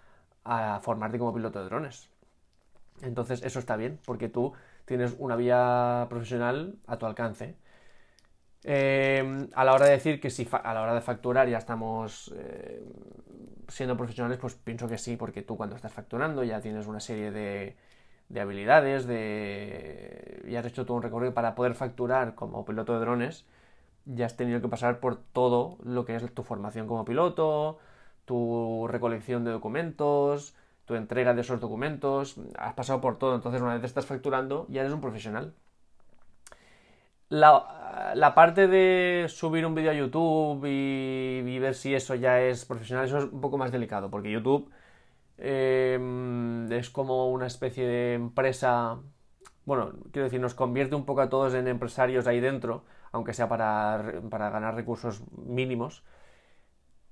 a 0.44 0.80
formarte 0.82 1.18
como 1.18 1.34
piloto 1.34 1.60
de 1.60 1.66
drones. 1.66 2.08
Entonces 3.02 3.42
eso 3.44 3.58
está 3.60 3.76
bien, 3.76 4.00
porque 4.06 4.28
tú 4.28 4.54
tienes 4.86 5.16
una 5.18 5.36
vía 5.36 6.06
profesional 6.10 6.76
a 6.88 6.98
tu 6.98 7.06
alcance. 7.06 7.56
Eh, 8.62 9.48
a 9.54 9.64
la 9.64 9.72
hora 9.72 9.86
de 9.86 9.92
decir 9.92 10.20
que 10.20 10.30
si 10.30 10.46
a 10.52 10.74
la 10.74 10.82
hora 10.82 10.94
de 10.94 11.00
facturar 11.00 11.48
ya 11.48 11.58
estamos 11.58 12.32
eh, 12.36 12.82
siendo 13.68 13.96
profesionales, 13.96 14.38
pues 14.38 14.54
pienso 14.54 14.88
que 14.88 14.98
sí, 14.98 15.16
porque 15.16 15.42
tú 15.42 15.56
cuando 15.56 15.76
estás 15.76 15.92
facturando 15.92 16.44
ya 16.44 16.60
tienes 16.60 16.86
una 16.86 17.00
serie 17.00 17.30
de, 17.30 17.76
de 18.28 18.40
habilidades, 18.40 19.06
de 19.06 20.42
ya 20.48 20.60
has 20.60 20.66
hecho 20.66 20.84
todo 20.86 20.96
un 20.96 21.02
recorrido 21.02 21.32
para 21.34 21.54
poder 21.54 21.74
facturar 21.74 22.34
como 22.34 22.64
piloto 22.64 22.92
de 22.94 23.00
drones, 23.00 23.46
ya 24.06 24.26
has 24.26 24.36
tenido 24.36 24.60
que 24.60 24.68
pasar 24.68 25.00
por 25.00 25.16
todo 25.16 25.78
lo 25.84 26.04
que 26.04 26.16
es 26.16 26.34
tu 26.34 26.42
formación 26.42 26.86
como 26.86 27.04
piloto, 27.04 27.78
tu 28.26 28.86
recolección 28.88 29.44
de 29.44 29.52
documentos, 29.52 30.54
tu 30.86 30.94
entrega 30.96 31.34
de 31.34 31.42
esos 31.42 31.60
documentos, 31.60 32.36
has 32.58 32.74
pasado 32.74 33.00
por 33.00 33.18
todo, 33.18 33.34
entonces 33.36 33.62
una 33.62 33.74
vez 33.74 33.84
estás 33.84 34.06
facturando 34.06 34.66
ya 34.68 34.82
eres 34.82 34.92
un 34.92 35.00
profesional. 35.00 35.54
La, 37.30 38.34
parte 38.34 38.66
de 38.66 39.26
subir 39.28 39.64
un 39.64 39.74
vídeo 39.74 39.92
a 39.92 39.94
YouTube 39.94 40.64
y, 40.66 41.58
ver 41.60 41.74
si 41.74 41.94
eso 41.94 42.14
ya 42.16 42.40
es 42.40 42.64
profesional, 42.64 43.06
eso 43.06 43.18
es 43.18 43.24
un 43.24 43.40
poco 43.40 43.56
más 43.56 43.70
delicado, 43.72 44.10
porque 44.10 44.32
YouTube 44.32 44.70
em, 45.38 46.70
es 46.72 46.90
como 46.90 47.30
una 47.30 47.46
especie 47.46 47.86
de 47.86 48.14
empresa, 48.14 48.98
bueno, 49.64 49.92
quiero 50.12 50.24
decir, 50.24 50.40
nos 50.40 50.54
convierte 50.54 50.96
un 50.96 51.04
poco 51.06 51.20
a 51.22 51.28
todos 51.30 51.54
en 51.54 51.68
empresarios 51.68 52.26
ahí 52.26 52.40
dentro, 52.40 52.84
aunque 53.12 53.32
sea 53.34 53.48
para, 53.48 54.22
para 54.30 54.50
ganar 54.50 54.74
recursos 54.74 55.22
mínimos. 55.46 56.04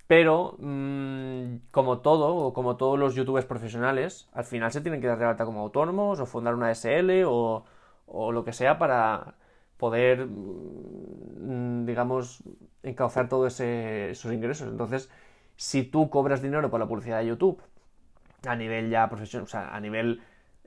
Pero, 0.09 0.57
mm, 0.59 1.69
como 1.71 1.99
todo, 2.01 2.35
o 2.35 2.53
como 2.55 2.77
todos 2.77 2.99
los 2.99 3.15
youtubers 3.15 3.47
profesionales, 3.47 4.29
al 4.33 4.45
final 4.45 4.73
se 4.73 4.81
tienen 4.81 5.01
que 5.01 5.07
dar 5.07 5.19
de 5.19 5.27
alta 5.27 5.45
como 5.45 5.61
autónomos, 5.61 6.21
o 6.21 6.27
fundar 6.27 6.55
una 6.55 6.71
SL, 6.73 7.25
o, 7.27 7.65
o 8.07 8.33
lo 8.33 8.45
que 8.45 8.53
sea 8.53 8.79
para 8.79 9.37
poder, 9.79 10.27
mm, 10.27 11.87
digamos, 11.87 12.43
encauzar 12.83 13.29
todos 13.29 13.61
esos 13.61 14.33
ingresos. 14.33 14.69
Entonces, 14.69 15.11
si 15.57 15.85
tú 15.85 16.11
cobras 16.11 16.43
dinero 16.43 16.71
por 16.71 16.81
la 16.81 16.87
publicidad 16.89 17.21
de 17.21 17.27
YouTube, 17.27 17.61
a 18.47 18.57
nivel 18.57 18.91
ya 18.91 19.09
profesional, 19.09 19.45
o 19.45 19.49
sea, 19.49 19.75
a 19.75 19.81
nivel, 19.81 20.23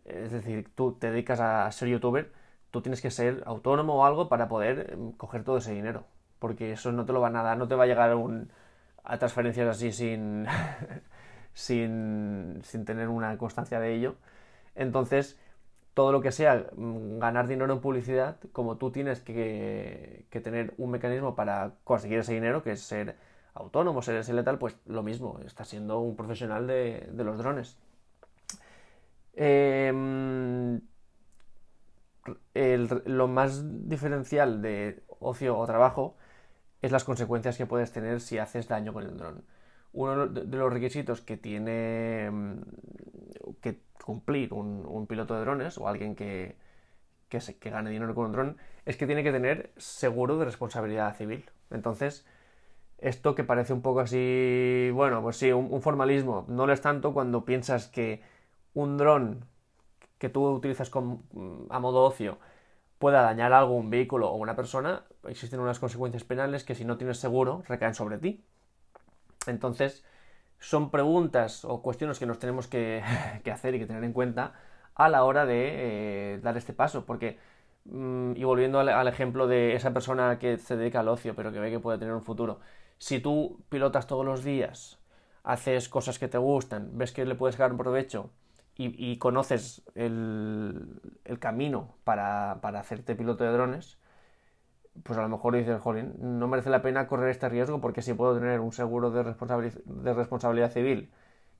es 0.05 0.31
decir, 0.31 0.69
tú 0.75 0.93
te 0.93 1.11
dedicas 1.11 1.39
a 1.39 1.71
ser 1.71 1.89
youtuber, 1.89 2.31
tú 2.71 2.81
tienes 2.81 3.01
que 3.01 3.11
ser 3.11 3.43
autónomo 3.45 3.95
o 3.95 4.05
algo 4.05 4.29
para 4.29 4.47
poder 4.47 4.97
mm, 4.97 5.11
coger 5.13 5.43
todo 5.43 5.57
ese 5.57 5.73
dinero. 5.73 6.05
Porque 6.39 6.71
eso 6.73 6.91
no 6.91 7.05
te 7.05 7.13
lo 7.13 7.21
van 7.21 7.35
a 7.35 7.43
dar, 7.43 7.57
no 7.57 7.67
te 7.67 7.75
va 7.75 7.83
a 7.85 7.87
llegar 7.87 8.15
un, 8.15 8.51
a 9.03 9.17
transferencias 9.17 9.67
así 9.67 9.91
sin, 9.91 10.47
sin, 11.53 12.59
sin 12.63 12.85
tener 12.85 13.09
una 13.09 13.37
constancia 13.37 13.79
de 13.79 13.93
ello. 13.95 14.15
Entonces, 14.75 15.39
todo 15.93 16.12
lo 16.12 16.21
que 16.21 16.31
sea 16.31 16.67
mm, 16.75 17.19
ganar 17.19 17.48
dinero 17.48 17.74
en 17.74 17.81
publicidad, 17.81 18.38
como 18.51 18.77
tú 18.77 18.91
tienes 18.91 19.21
que, 19.21 20.25
tener 20.43 20.74
un 20.77 20.91
mecanismo 20.91 21.36
para 21.36 21.74
conseguir 21.83 22.19
ese 22.19 22.33
dinero, 22.33 22.63
que 22.63 22.71
es 22.71 22.81
ser 22.81 23.17
autónomo, 23.53 24.01
ser 24.01 24.15
ese 24.17 24.33
letal, 24.33 24.57
pues 24.57 24.77
lo 24.86 25.03
mismo, 25.03 25.39
está 25.45 25.65
siendo 25.65 26.00
un 26.00 26.15
profesional 26.15 26.67
de, 26.67 27.10
los 27.13 27.38
drones. 27.38 27.77
Em, 29.33 30.81
lo 33.05 33.27
más 33.27 33.88
diferencial 33.88 34.62
de 34.62 35.03
ocio 35.19 35.57
o 35.57 35.65
trabajo 35.65 36.15
es 36.81 36.91
las 36.91 37.03
consecuencias 37.03 37.57
que 37.57 37.65
puedes 37.65 37.91
tener 37.91 38.21
si 38.21 38.38
haces 38.38 38.67
daño 38.67 38.93
con 38.93 39.03
el 39.03 39.17
dron. 39.17 39.43
Uno 39.93 40.27
de 40.27 40.57
los 40.57 40.71
requisitos 40.71 41.21
que 41.21 41.38
tiene 41.38 42.29
mm, 42.31 42.62
que 43.62 43.79
cumplir 44.03 44.53
un, 44.53 45.05
piloto 45.07 45.36
de 45.36 45.41
drones 45.41 45.77
o 45.77 45.88
alguien 45.88 46.15
que, 46.15 46.55
que, 47.29 47.69
gane 47.69 47.89
dinero 47.89 48.15
con 48.15 48.25
un 48.25 48.31
dron 48.31 48.57
es 48.86 48.98
que 48.98 49.05
tiene 49.05 49.24
que 49.24 49.31
tener 49.31 49.71
seguro 49.77 50.38
de 50.38 50.45
responsabilidad 50.45 51.15
civil. 51.15 51.45
Entonces, 51.69 52.25
esto 53.00 53.36
que 53.36 53.43
parece 53.43 53.74
un 53.74 53.81
poco 53.81 54.01
así, 54.01 54.89
bueno, 54.93 55.21
pues 55.21 55.38
sí, 55.38 55.51
un, 55.51 55.81
formalismo, 55.81 56.45
no 56.48 56.67
lo 56.67 56.74
es 56.74 56.81
tanto 56.81 57.13
cuando 57.13 57.45
piensas 57.45 57.88
que 57.88 58.21
un 58.74 58.98
dron 58.98 59.45
que 60.19 60.29
tú 60.29 60.48
utilizas 60.48 60.91
a 61.69 61.79
modo 61.79 62.03
ocio 62.03 62.38
pueda 63.00 63.24
dañar 63.24 63.53
algo, 63.53 63.75
un 63.75 63.89
vehículo 63.89 64.29
o 64.29 64.36
una 64.36 64.55
persona, 64.55 65.03
existen 65.27 65.60
unas 65.60 65.79
consecuencias 65.79 66.24
penales 66.24 66.63
que 66.63 66.75
si 66.75 66.86
no 66.86 66.98
tienes 66.98 67.17
seguro 67.17 67.63
recaen 67.67 67.95
sobre 67.95 68.19
ti. 68.19 68.43
Entonces, 69.48 70.03
son 70.60 70.91
preguntas 70.91 71.65
o 71.65 71.81
cuestiones 71.81 72.19
que 72.19 72.25
nos 72.25 72.39
tenemos 72.39 72.67
que, 72.67 73.03
hacer 73.51 73.75
y 73.75 73.79
que 73.79 73.86
tener 73.88 74.03
en 74.03 74.13
cuenta 74.13 74.53
a 74.95 75.10
la 75.10 75.24
hora 75.24 75.45
de 75.45 76.36
eh, 76.36 76.39
dar 76.41 76.57
este 76.57 76.74
paso, 76.74 77.05
porque, 77.05 77.39
mm, 77.86 78.33
y 78.36 78.43
volviendo 78.43 78.79
al, 78.79 79.07
ejemplo 79.07 79.48
de 79.48 79.75
esa 79.75 79.93
persona 79.93 80.38
que 80.39 80.57
se 80.57 80.77
dedica 80.77 81.00
al 81.01 81.07
ocio, 81.10 81.36
pero 81.36 81.51
que 81.51 81.60
ve 81.60 81.71
que 81.71 81.79
puede 81.79 81.98
tener 81.98 82.13
un 82.13 82.24
futuro, 82.24 82.60
si 82.98 83.19
tú 83.19 83.63
pilotas 83.69 84.07
todos 84.07 84.25
los 84.25 84.43
días, 84.43 85.00
haces 85.43 85.89
cosas 85.89 86.19
que 86.19 86.27
te 86.27 86.38
gustan, 86.38 86.91
ves 86.93 87.12
que 87.12 87.25
le 87.25 87.36
puedes 87.36 87.55
sacar 87.55 87.71
un 87.71 87.77
provecho 87.77 88.29
y, 88.77 89.17
conoces 89.17 89.83
el, 89.95 91.01
camino 91.39 91.95
para, 92.03 92.60
para 92.62 92.79
hacerte 92.79 93.15
piloto 93.15 93.43
de 93.43 93.51
drones, 93.51 94.00
pues 95.03 95.17
a 95.17 95.21
lo 95.21 95.29
mejor 95.29 95.55
dices, 95.55 95.79
jolín, 95.81 96.13
no 96.19 96.48
merece 96.48 96.69
la 96.69 96.81
pena 96.81 97.07
correr 97.07 97.29
este 97.29 97.50
riesgo 97.50 97.79
porque 97.81 98.01
si 98.01 98.13
puedo 98.13 98.38
tener 98.38 98.60
un 98.60 98.71
seguro 98.71 99.12
de, 99.12 99.24
de 99.24 100.13
responsabilidad 100.13 100.71
civil, 100.71 101.12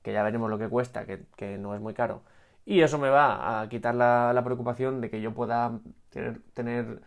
que 0.02 0.14
ya 0.14 0.24
veremos 0.24 0.50
lo 0.50 0.58
que 0.58 0.68
cuesta, 0.68 1.06
que, 1.06 1.58
no 1.58 1.76
es 1.76 1.82
muy 1.82 1.94
caro, 1.94 2.24
y 2.66 2.82
eso 2.82 2.98
me 2.98 3.10
va 3.10 3.62
a 3.62 3.70
quitar 3.70 3.96
la, 3.96 4.42
preocupación 4.44 5.02
de 5.02 5.10
que 5.10 5.22
yo 5.22 5.34
pueda 5.34 5.80
tener, 6.10 6.42
tener, 6.54 7.02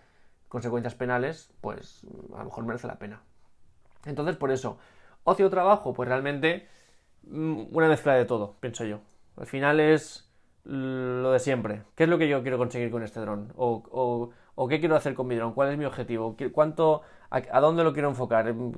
consecuencias 0.48 0.94
penales, 0.94 1.52
pues 1.60 2.06
a 2.34 2.38
lo 2.38 2.44
mejor 2.44 2.64
merece 2.64 2.86
la 2.86 2.98
pena. 2.98 3.22
Entonces, 4.04 4.36
por 4.36 4.52
eso, 4.52 4.78
ocio 5.24 5.46
o 5.46 5.50
trabajo, 5.50 5.92
pues 5.94 6.08
realmente 6.08 6.68
mm, 7.24 7.74
una 7.74 7.88
mezcla 7.88 8.14
de 8.14 8.24
todo, 8.24 8.56
pienso 8.60 8.84
yo. 8.84 9.00
Al 9.36 9.46
final 9.46 9.80
es 9.80 10.30
lo 10.64 11.32
de 11.32 11.40
siempre. 11.40 11.82
¿Qué 11.96 12.04
es 12.04 12.08
lo 12.08 12.18
que 12.18 12.28
yo 12.28 12.42
quiero 12.42 12.58
conseguir 12.58 12.90
con 12.92 13.02
este 13.02 13.18
dron? 13.18 13.52
o 13.56 13.82
¿O 13.90 14.30
qué 14.68 14.80
quiero 14.80 14.96
hacer 14.96 15.14
con 15.14 15.26
mi 15.26 15.36
dron? 15.36 15.52
¿Cuál 15.52 15.72
es 15.72 15.78
mi 15.78 15.84
objetivo? 15.84 16.36
¿Cuánto, 16.52 17.02
a, 17.30 17.60
dónde 17.60 17.84
lo 17.84 17.92
quiero 17.92 18.08
enfocar? 18.08 18.48
Em, 18.48 18.72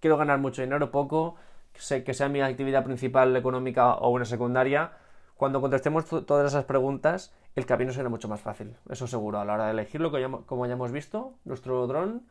¿Quiero 0.00 0.16
ganar 0.16 0.38
mucho 0.38 0.62
dinero, 0.62 0.90
poco? 0.90 1.36
Que 1.72 2.14
sea 2.14 2.28
mi 2.28 2.40
actividad 2.40 2.84
principal 2.84 3.36
económica 3.36 3.94
o 3.94 4.10
una 4.10 4.24
secundaria. 4.24 4.92
Cuando 5.36 5.60
contestemos 5.60 6.06
todas 6.06 6.46
esas 6.46 6.64
preguntas, 6.64 7.34
el 7.54 7.66
camino 7.66 7.92
será 7.92 8.08
mucho 8.08 8.28
más 8.28 8.40
fácil, 8.40 8.76
eso 8.88 9.06
seguro. 9.06 9.38
A 9.38 9.44
la 9.44 9.54
hora 9.54 9.66
de 9.66 9.72
elegirlo, 9.72 10.10
como 10.46 10.66
ya 10.66 10.72
hemos 10.72 10.92
visto, 10.92 11.34
nuestro 11.44 11.86
dron, 11.86 12.22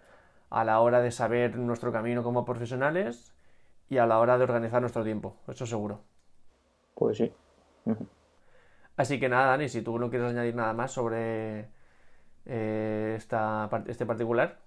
a 0.50 0.64
la 0.64 0.80
hora 0.80 1.02
de 1.02 1.12
saber 1.12 1.58
nuestro 1.58 1.92
camino 1.92 2.24
como 2.24 2.46
profesionales 2.46 3.34
y 3.90 3.98
a 3.98 4.06
la 4.08 4.20
hora 4.20 4.38
de 4.38 4.44
organizar 4.44 4.82
nuestro 4.82 5.04
tiempo, 5.04 5.36
eso 5.48 5.66
seguro. 5.66 6.02
Pues 6.96 7.18
sí. 7.18 7.32
Así 8.98 9.20
que 9.20 9.30
nada, 9.30 9.48
Dani, 9.48 9.70
si 9.70 9.82
tú 9.82 10.00
no 10.00 10.10
quieres 10.10 10.32
añadir 10.32 10.56
nada 10.56 10.74
más 10.74 10.92
sobre 10.92 11.70
eh, 12.46 13.18
este 13.18 14.06
particular? 14.06 14.58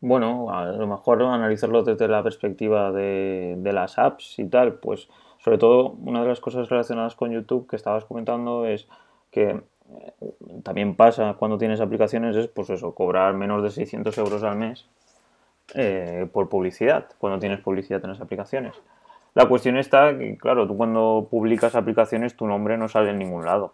Bueno, 0.00 0.50
a 0.50 0.66
lo 0.66 0.86
mejor 0.88 1.22
analizarlo 1.22 1.84
desde 1.84 2.08
la 2.08 2.24
perspectiva 2.24 2.90
de, 2.90 3.56
las 3.62 3.98
apps 3.98 4.38
y 4.40 4.46
tal, 4.46 4.74
pues 4.74 5.08
sobre 5.38 5.58
todo 5.58 5.90
una 5.90 6.22
de 6.22 6.28
las 6.28 6.40
cosas 6.40 6.68
relacionadas 6.68 7.14
con 7.14 7.30
YouTube 7.30 7.68
que 7.68 7.76
estabas 7.76 8.04
comentando 8.04 8.66
es 8.66 8.88
que 9.30 9.50
eh, 9.50 10.32
también 10.64 10.96
pasa 10.96 11.34
cuando 11.38 11.56
tienes 11.56 11.80
aplicaciones 11.80 12.36
es 12.36 12.48
pues 12.48 12.70
eso, 12.70 12.94
cobrar 12.94 13.34
menos 13.34 13.62
de 13.62 13.70
600 13.70 14.18
euros 14.18 14.42
al 14.42 14.56
mes 14.56 14.88
eh, 15.74 16.28
por 16.32 16.48
publicidad, 16.48 17.06
cuando 17.18 17.38
tienes 17.38 17.60
publicidad 17.60 18.02
en 18.02 18.10
las 18.10 18.20
aplicaciones. 18.20 18.74
La 19.34 19.46
cuestión 19.46 19.76
está 19.76 20.18
que, 20.18 20.36
claro, 20.36 20.66
tú 20.66 20.76
cuando 20.76 21.28
publicas 21.30 21.76
aplicaciones 21.76 22.36
tu 22.36 22.46
nombre 22.46 22.76
no 22.76 22.88
sale 22.88 23.10
en 23.10 23.18
ningún 23.18 23.44
lado. 23.44 23.72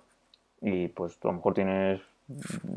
Y 0.60 0.88
pues 0.88 1.18
a 1.24 1.28
lo 1.28 1.34
mejor 1.34 1.54
tienes 1.54 2.00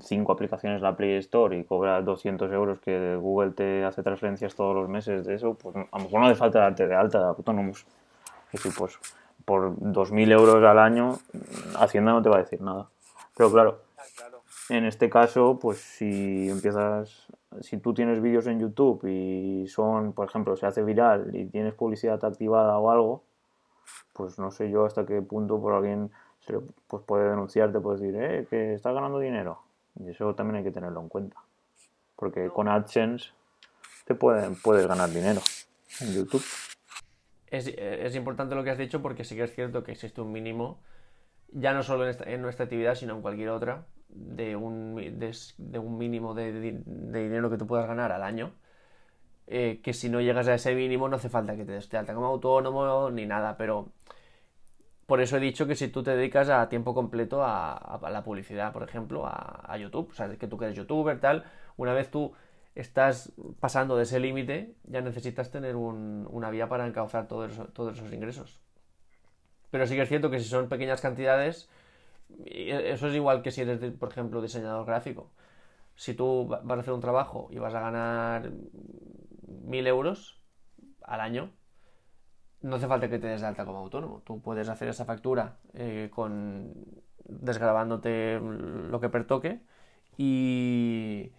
cinco 0.02 0.32
aplicaciones 0.32 0.78
en 0.78 0.84
la 0.84 0.96
Play 0.96 1.18
Store 1.18 1.58
y 1.58 1.64
cobras 1.64 2.06
200 2.06 2.52
euros 2.52 2.80
que 2.80 3.16
Google 3.16 3.52
te 3.52 3.84
hace 3.84 4.02
transferencias 4.02 4.56
todos 4.56 4.76
los 4.76 4.88
meses 4.88 5.26
de 5.26 5.36
eso, 5.36 5.56
pues 5.56 5.76
a 5.76 5.98
lo 5.98 6.04
mejor 6.04 6.20
no 6.20 6.26
hace 6.28 6.36
falta 6.36 6.60
darte 6.60 6.88
de 6.88 6.96
alta 6.96 7.20
de 7.20 7.26
autónomos. 7.26 7.86
Es 8.52 8.64
decir, 8.64 8.72
pues 8.78 8.98
por 9.46 9.76
2.000 9.76 10.32
euros 10.32 10.64
al 10.64 10.80
año, 10.80 11.18
Hacienda 11.78 12.12
no 12.14 12.22
te 12.22 12.30
va 12.30 12.38
a 12.38 12.44
decir 12.44 12.62
nada. 12.62 12.90
Pero 13.36 13.52
claro, 13.52 13.82
En 14.70 14.86
este 14.86 15.10
caso, 15.10 15.60
pues 15.60 15.80
si 15.80 16.50
empiezas, 16.50 17.28
si 17.60 17.78
tú 17.78 17.94
tienes 17.94 18.22
vídeos 18.22 18.48
en 18.48 18.60
YouTube 18.60 19.06
y 19.06 19.68
son, 19.68 20.14
por 20.14 20.30
ejemplo, 20.30 20.56
se 20.56 20.66
hace 20.66 20.82
viral 20.84 21.36
y 21.36 21.46
tienes 21.46 21.74
publicidad 21.74 22.24
activada 22.24 22.78
o 22.78 22.90
algo, 22.90 23.24
pues 24.14 24.40
no 24.40 24.52
sé 24.52 24.70
yo 24.70 24.86
hasta 24.86 25.06
qué 25.06 25.22
punto 25.22 25.60
por 25.60 25.74
alguien 25.74 26.12
se 26.46 26.60
pues 26.88 27.04
puede 27.04 27.30
denunciarte, 27.30 27.80
puede 27.80 28.00
decir, 28.00 28.22
eh, 28.22 28.48
que 28.50 28.74
estás 28.74 28.94
ganando 28.94 29.20
dinero. 29.20 29.62
Y 30.00 30.10
eso 30.10 30.34
también 30.36 30.58
hay 30.58 30.64
que 30.64 30.72
tenerlo 30.72 31.02
en 31.02 31.10
cuenta. 31.10 31.38
Porque 32.16 32.50
con 32.50 32.68
AdSense 32.68 33.32
te 34.06 34.16
pueden, 34.16 34.56
puedes 34.56 34.88
ganar 34.88 35.10
dinero 35.10 35.42
en 36.00 36.14
YouTube. 36.14 36.44
Es, 37.48 37.68
es, 37.68 38.16
importante 38.16 38.56
lo 38.56 38.64
que 38.64 38.70
has 38.70 38.78
dicho 38.78 39.02
porque 39.02 39.26
sí 39.26 39.36
que 39.36 39.44
es 39.44 39.54
cierto 39.54 39.84
que 39.84 39.92
existe 39.92 40.22
un 40.22 40.32
mínimo, 40.32 40.80
ya 41.52 41.74
no 41.74 41.84
solo 41.84 42.10
en, 42.10 42.42
nuestra 42.42 42.64
actividad, 42.64 42.96
sino 42.96 43.14
en 43.16 43.22
cualquier 43.22 43.50
otra, 43.50 43.86
de 44.08 44.56
un, 44.56 44.96
de, 44.96 45.80
un 45.80 45.98
mínimo 45.98 46.34
de, 46.34 46.54
de, 46.54 47.24
dinero 47.24 47.50
que 47.50 47.58
tú 47.58 47.68
puedas 47.68 47.88
ganar 47.88 48.12
al 48.12 48.24
año. 48.24 48.54
Eh, 49.48 49.82
que 49.84 49.92
si 49.94 50.08
no 50.08 50.22
llegas 50.22 50.48
a 50.48 50.54
ese 50.54 50.74
mínimo 50.74 51.10
no 51.10 51.18
hace 51.18 51.28
falta 51.28 51.58
que 51.58 51.66
te 51.66 51.74
des 51.74 51.90
de 51.90 51.98
alta 51.98 52.14
como 52.14 52.28
autónomo 52.28 53.10
ni 53.12 53.26
nada, 53.26 53.58
pero 53.58 53.92
por 55.12 55.20
eso 55.20 55.36
he 55.36 55.42
dicho 55.42 55.68
que 55.68 55.76
si 55.76 55.90
tú 55.90 56.04
te 56.04 56.16
dedicas 56.16 56.48
a 56.48 56.70
tiempo 56.70 56.94
completo 56.94 57.44
a, 57.44 58.00
la 58.10 58.24
publicidad, 58.24 58.72
por 58.72 58.82
ejemplo, 58.82 59.26
a, 59.26 59.78
YouTube, 59.78 60.10
o 60.10 60.14
sea, 60.14 60.30
que 60.38 60.48
tú 60.48 60.58
eres 60.64 60.74
youtuber, 60.74 61.20
tal, 61.20 61.44
una 61.76 61.92
vez 61.92 62.10
tú 62.10 62.32
estás 62.76 63.34
pasando 63.60 63.98
de 63.98 64.04
ese 64.04 64.22
límite, 64.22 64.74
ya 64.86 65.02
necesitas 65.02 65.52
tener 65.52 65.76
una 65.76 66.50
vía 66.50 66.70
para 66.70 66.88
encauzar 66.88 67.28
todos 67.28 67.52
esos 67.52 68.14
ingresos. 68.14 68.62
Pero 69.70 69.86
sí 69.86 69.96
que 69.96 70.04
es 70.04 70.08
cierto 70.08 70.32
que 70.32 70.40
si 70.40 70.46
son 70.46 70.70
pequeñas 70.70 71.02
cantidades, 71.02 71.70
eso 72.46 73.10
es 73.10 73.14
igual 73.14 73.42
que 73.42 73.52
si 73.52 73.64
eres, 73.64 73.82
por 73.92 74.12
ejemplo, 74.12 74.42
diseñador 74.42 74.86
gráfico. 74.86 75.34
Si 75.94 76.14
tú 76.14 76.48
vas 76.48 76.78
a 76.78 76.80
hacer 76.80 76.94
un 76.94 77.02
trabajo 77.02 77.50
y 77.52 77.58
vas 77.58 77.76
a 77.76 77.82
ganar 77.82 78.50
mil 79.46 79.86
euros 79.88 80.42
al 81.04 81.20
año, 81.20 81.52
no 82.62 82.76
hace 82.76 82.88
falta 82.88 83.10
que 83.10 83.20
te 83.20 83.28
des 83.28 83.42
de 83.42 83.48
alta 83.48 83.66
como 83.66 83.80
autónomo. 83.80 84.22
Tú 84.26 84.42
puedes 84.42 84.70
hacer 84.70 84.90
esa 84.90 85.06
factura 85.06 85.58
eh, 85.74 86.10
con 86.14 86.74
desgrabándote 87.26 88.40
lo 88.40 89.00
que 89.00 89.10
pertoque 89.10 89.62
y, 90.18 91.32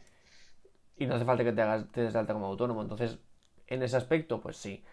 y 0.97 1.07
no 1.07 1.14
hace 1.14 1.25
falta 1.25 1.45
que 1.45 1.52
te, 1.52 1.62
hagas, 1.62 1.87
te 1.93 2.02
des 2.02 2.12
de 2.12 2.19
alta 2.19 2.33
como 2.33 2.47
autónomo. 2.47 2.83
Entonces, 2.83 3.19
en 3.67 3.83
ese 3.83 3.97
aspecto, 3.97 4.41
pues 4.41 4.57
sí. 4.57 4.85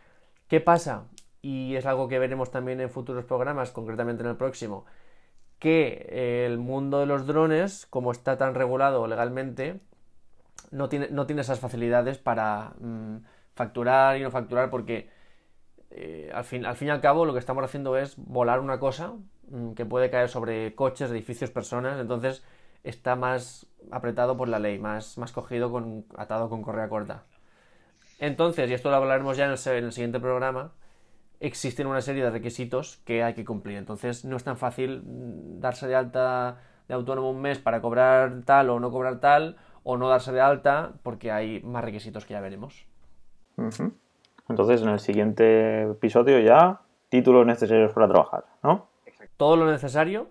¿Qué 0.47 0.61
pasa? 0.61 1.05
Y 1.41 1.75
es 1.75 1.85
algo 1.85 2.07
que 2.07 2.19
veremos 2.19 2.51
también 2.51 2.81
en 2.81 2.89
futuros 2.89 3.25
programas, 3.25 3.71
concretamente 3.71 4.23
en 4.23 4.29
el 4.29 4.37
próximo, 4.37 4.85
que 5.59 6.45
el 6.45 6.57
mundo 6.57 6.99
de 6.99 7.05
los 7.05 7.27
drones, 7.27 7.85
como 7.87 8.11
está 8.11 8.37
tan 8.37 8.55
regulado 8.55 9.07
legalmente, 9.07 9.79
no 10.71 10.89
tiene, 10.89 11.09
no 11.09 11.25
tiene 11.25 11.41
esas 11.41 11.59
facilidades 11.59 12.17
para 12.17 12.73
mm, 12.79 13.17
facturar 13.55 14.17
y 14.17 14.23
no 14.23 14.31
facturar 14.31 14.69
porque 14.69 15.09
eh, 15.91 16.29
al, 16.33 16.43
fin, 16.43 16.65
al 16.65 16.75
fin 16.75 16.89
y 16.89 16.91
al 16.91 17.01
cabo 17.01 17.25
lo 17.25 17.33
que 17.33 17.39
estamos 17.39 17.63
haciendo 17.63 17.97
es 17.97 18.15
volar 18.17 18.59
una 18.59 18.79
cosa 18.79 19.13
mm, 19.49 19.73
que 19.73 19.85
puede 19.85 20.09
caer 20.09 20.29
sobre 20.29 20.75
coches, 20.75 21.11
edificios, 21.11 21.51
personas, 21.51 21.99
entonces 21.99 22.43
está 22.83 23.15
más 23.15 23.67
apretado 23.91 24.37
por 24.37 24.47
la 24.47 24.59
ley, 24.59 24.79
más, 24.79 25.17
más 25.17 25.31
cogido, 25.31 25.71
con, 25.71 26.05
atado 26.15 26.49
con 26.49 26.61
correa 26.61 26.89
corta. 26.89 27.25
Entonces, 28.19 28.69
y 28.69 28.73
esto 28.73 28.89
lo 28.89 28.97
hablaremos 28.97 29.37
ya 29.37 29.45
en 29.45 29.51
el, 29.51 29.77
en 29.77 29.85
el 29.85 29.91
siguiente 29.91 30.19
programa, 30.19 30.73
existen 31.39 31.87
una 31.87 32.01
serie 32.01 32.23
de 32.23 32.29
requisitos 32.31 32.97
que 33.05 33.23
hay 33.23 33.33
que 33.33 33.45
cumplir. 33.45 33.77
Entonces, 33.77 34.25
no 34.25 34.35
es 34.37 34.43
tan 34.43 34.57
fácil 34.57 35.01
mm, 35.03 35.59
darse 35.59 35.87
de 35.87 35.95
alta 35.95 36.61
de 36.87 36.95
autónomo 36.95 37.29
un 37.29 37.41
mes 37.41 37.59
para 37.59 37.81
cobrar 37.81 38.41
tal 38.45 38.69
o 38.71 38.79
no 38.79 38.91
cobrar 38.91 39.19
tal, 39.19 39.57
o 39.83 39.97
no 39.97 40.09
darse 40.09 40.31
de 40.31 40.41
alta 40.41 40.93
porque 41.03 41.31
hay 41.31 41.61
más 41.61 41.83
requisitos 41.83 42.25
que 42.25 42.33
ya 42.33 42.41
veremos. 42.41 42.85
Entonces, 44.49 44.81
en 44.81 44.89
el 44.89 44.99
siguiente 44.99 45.83
episodio 45.83 46.39
ya, 46.39 46.81
títulos 47.09 47.45
necesarios 47.45 47.93
para 47.93 48.07
trabajar, 48.07 48.45
¿no? 48.63 48.87
Todo 49.37 49.55
lo 49.55 49.71
necesario 49.71 50.27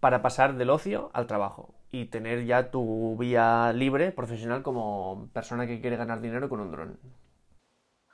para 0.00 0.22
pasar 0.22 0.56
del 0.56 0.70
ocio 0.70 1.10
al 1.12 1.26
trabajo 1.26 1.74
y 1.90 2.06
tener 2.06 2.44
ya 2.46 2.70
tu 2.70 3.16
vía 3.16 3.72
libre, 3.74 4.12
profesional, 4.12 4.62
como 4.62 5.28
persona 5.32 5.66
que 5.66 5.80
quiere 5.80 5.96
ganar 5.96 6.20
dinero 6.20 6.48
con 6.48 6.60
un 6.60 6.70
dron. 6.72 6.98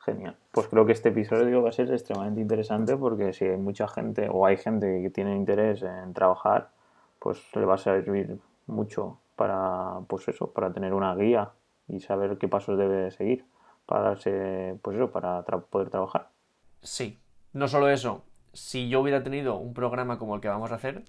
Genial. 0.04 0.36
Pues 0.50 0.68
creo 0.68 0.84
que 0.84 0.92
este 0.92 1.08
episodio 1.08 1.62
va 1.62 1.70
a 1.70 1.72
ser 1.72 1.90
extremadamente 1.90 2.40
interesante 2.40 2.96
porque 2.96 3.32
si 3.32 3.46
hay 3.46 3.56
mucha 3.56 3.88
gente 3.88 4.28
o 4.30 4.44
hay 4.44 4.56
gente 4.56 5.00
que 5.00 5.10
tiene 5.10 5.34
interés 5.34 5.82
en 5.82 6.12
trabajar, 6.12 6.70
pues 7.18 7.40
le 7.54 7.64
va 7.64 7.74
a 7.74 7.78
servir 7.78 8.38
mucho 8.66 9.18
para, 9.36 10.00
pues 10.08 10.28
eso, 10.28 10.52
para 10.52 10.72
tener 10.72 10.92
una 10.92 11.14
guía 11.14 11.52
y 11.88 12.00
saber 12.00 12.36
qué 12.36 12.48
pasos 12.48 12.76
debe 12.76 13.10
seguir 13.12 13.46
para 13.86 14.02
darse, 14.02 14.78
pues 14.82 14.96
eso, 14.96 15.10
para 15.10 15.42
poder 15.42 15.90
trabajar. 15.90 16.30
Sí, 16.82 17.20
no 17.52 17.68
solo 17.68 17.88
eso, 17.88 18.24
si 18.54 18.88
yo 18.88 19.00
hubiera 19.00 19.22
tenido 19.22 19.56
un 19.56 19.74
programa 19.74 20.18
como 20.18 20.34
el 20.34 20.40
que 20.40 20.48
vamos 20.48 20.72
a 20.72 20.76
hacer, 20.76 21.04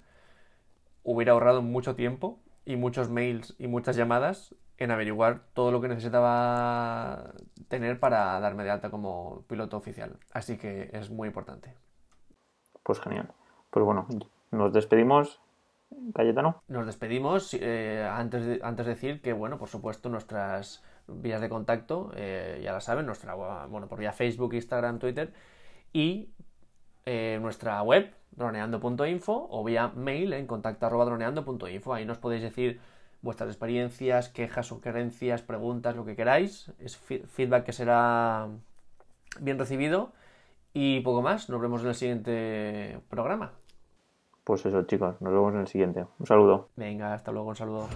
hubiera 1.02 1.32
ahorrado 1.32 1.62
mucho 1.62 1.94
tiempo 1.94 2.40
y 2.64 2.76
muchos 2.76 3.08
mails 3.08 3.54
y 3.58 3.68
muchas 3.68 3.96
llamadas 3.96 4.54
en 4.78 4.90
averiguar 4.90 5.40
todo 5.54 5.70
lo 5.70 5.80
que 5.80 5.88
necesitaba 5.88 7.32
tener 7.68 7.98
para 7.98 8.38
darme 8.40 8.64
de 8.64 8.70
alta 8.70 8.90
como 8.90 9.44
piloto 9.48 9.76
oficial. 9.76 10.18
Así 10.32 10.58
que 10.58 10.90
es 10.92 11.10
muy 11.10 11.28
importante. 11.28 11.74
Pues 12.82 13.00
genial. 13.00 13.32
Pues 13.70 13.84
bueno, 13.84 14.06
nos 14.50 14.72
despedimos. 14.72 15.40
Cayetano. 16.14 16.62
Nos 16.68 16.84
despedimos. 16.84 17.54
Eh, 17.54 18.06
antes, 18.10 18.44
de, 18.44 18.60
antes 18.62 18.86
de 18.86 18.94
decir 18.94 19.22
que, 19.22 19.32
bueno, 19.32 19.56
por 19.56 19.68
supuesto, 19.68 20.08
nuestras 20.08 20.82
vías 21.08 21.40
de 21.40 21.48
contacto, 21.48 22.10
eh, 22.16 22.60
ya 22.62 22.72
la 22.72 22.80
saben, 22.80 23.06
nuestra, 23.06 23.34
bueno, 23.34 23.88
por 23.88 23.98
vía 23.98 24.12
Facebook, 24.12 24.54
Instagram, 24.54 24.98
Twitter 24.98 25.32
y 25.92 26.30
eh, 27.04 27.38
nuestra 27.40 27.82
web, 27.82 28.12
droneando.info 28.32 29.48
o 29.50 29.64
vía 29.64 29.88
mail 29.94 30.32
en 30.32 30.46
contacto 30.46 30.88
droneando.info. 30.88 31.94
Ahí 31.94 32.04
nos 32.04 32.18
podéis 32.18 32.42
decir 32.42 32.80
vuestras 33.22 33.50
experiencias, 33.50 34.28
quejas, 34.28 34.66
sugerencias, 34.66 35.42
preguntas, 35.42 35.96
lo 35.96 36.04
que 36.04 36.16
queráis. 36.16 36.72
Es 36.78 36.96
feedback 36.96 37.64
que 37.64 37.72
será 37.72 38.48
bien 39.40 39.58
recibido. 39.58 40.12
Y 40.74 41.00
poco 41.00 41.22
más, 41.22 41.48
nos 41.48 41.60
vemos 41.60 41.82
en 41.82 41.88
el 41.88 41.94
siguiente 41.94 43.00
programa. 43.08 43.52
Pues 44.44 44.66
eso, 44.66 44.82
chicos, 44.82 45.20
nos 45.20 45.32
vemos 45.32 45.54
en 45.54 45.60
el 45.60 45.66
siguiente. 45.66 46.06
Un 46.18 46.26
saludo. 46.26 46.68
Venga, 46.76 47.14
hasta 47.14 47.32
luego, 47.32 47.48
un 47.48 47.56
saludo. 47.56 47.88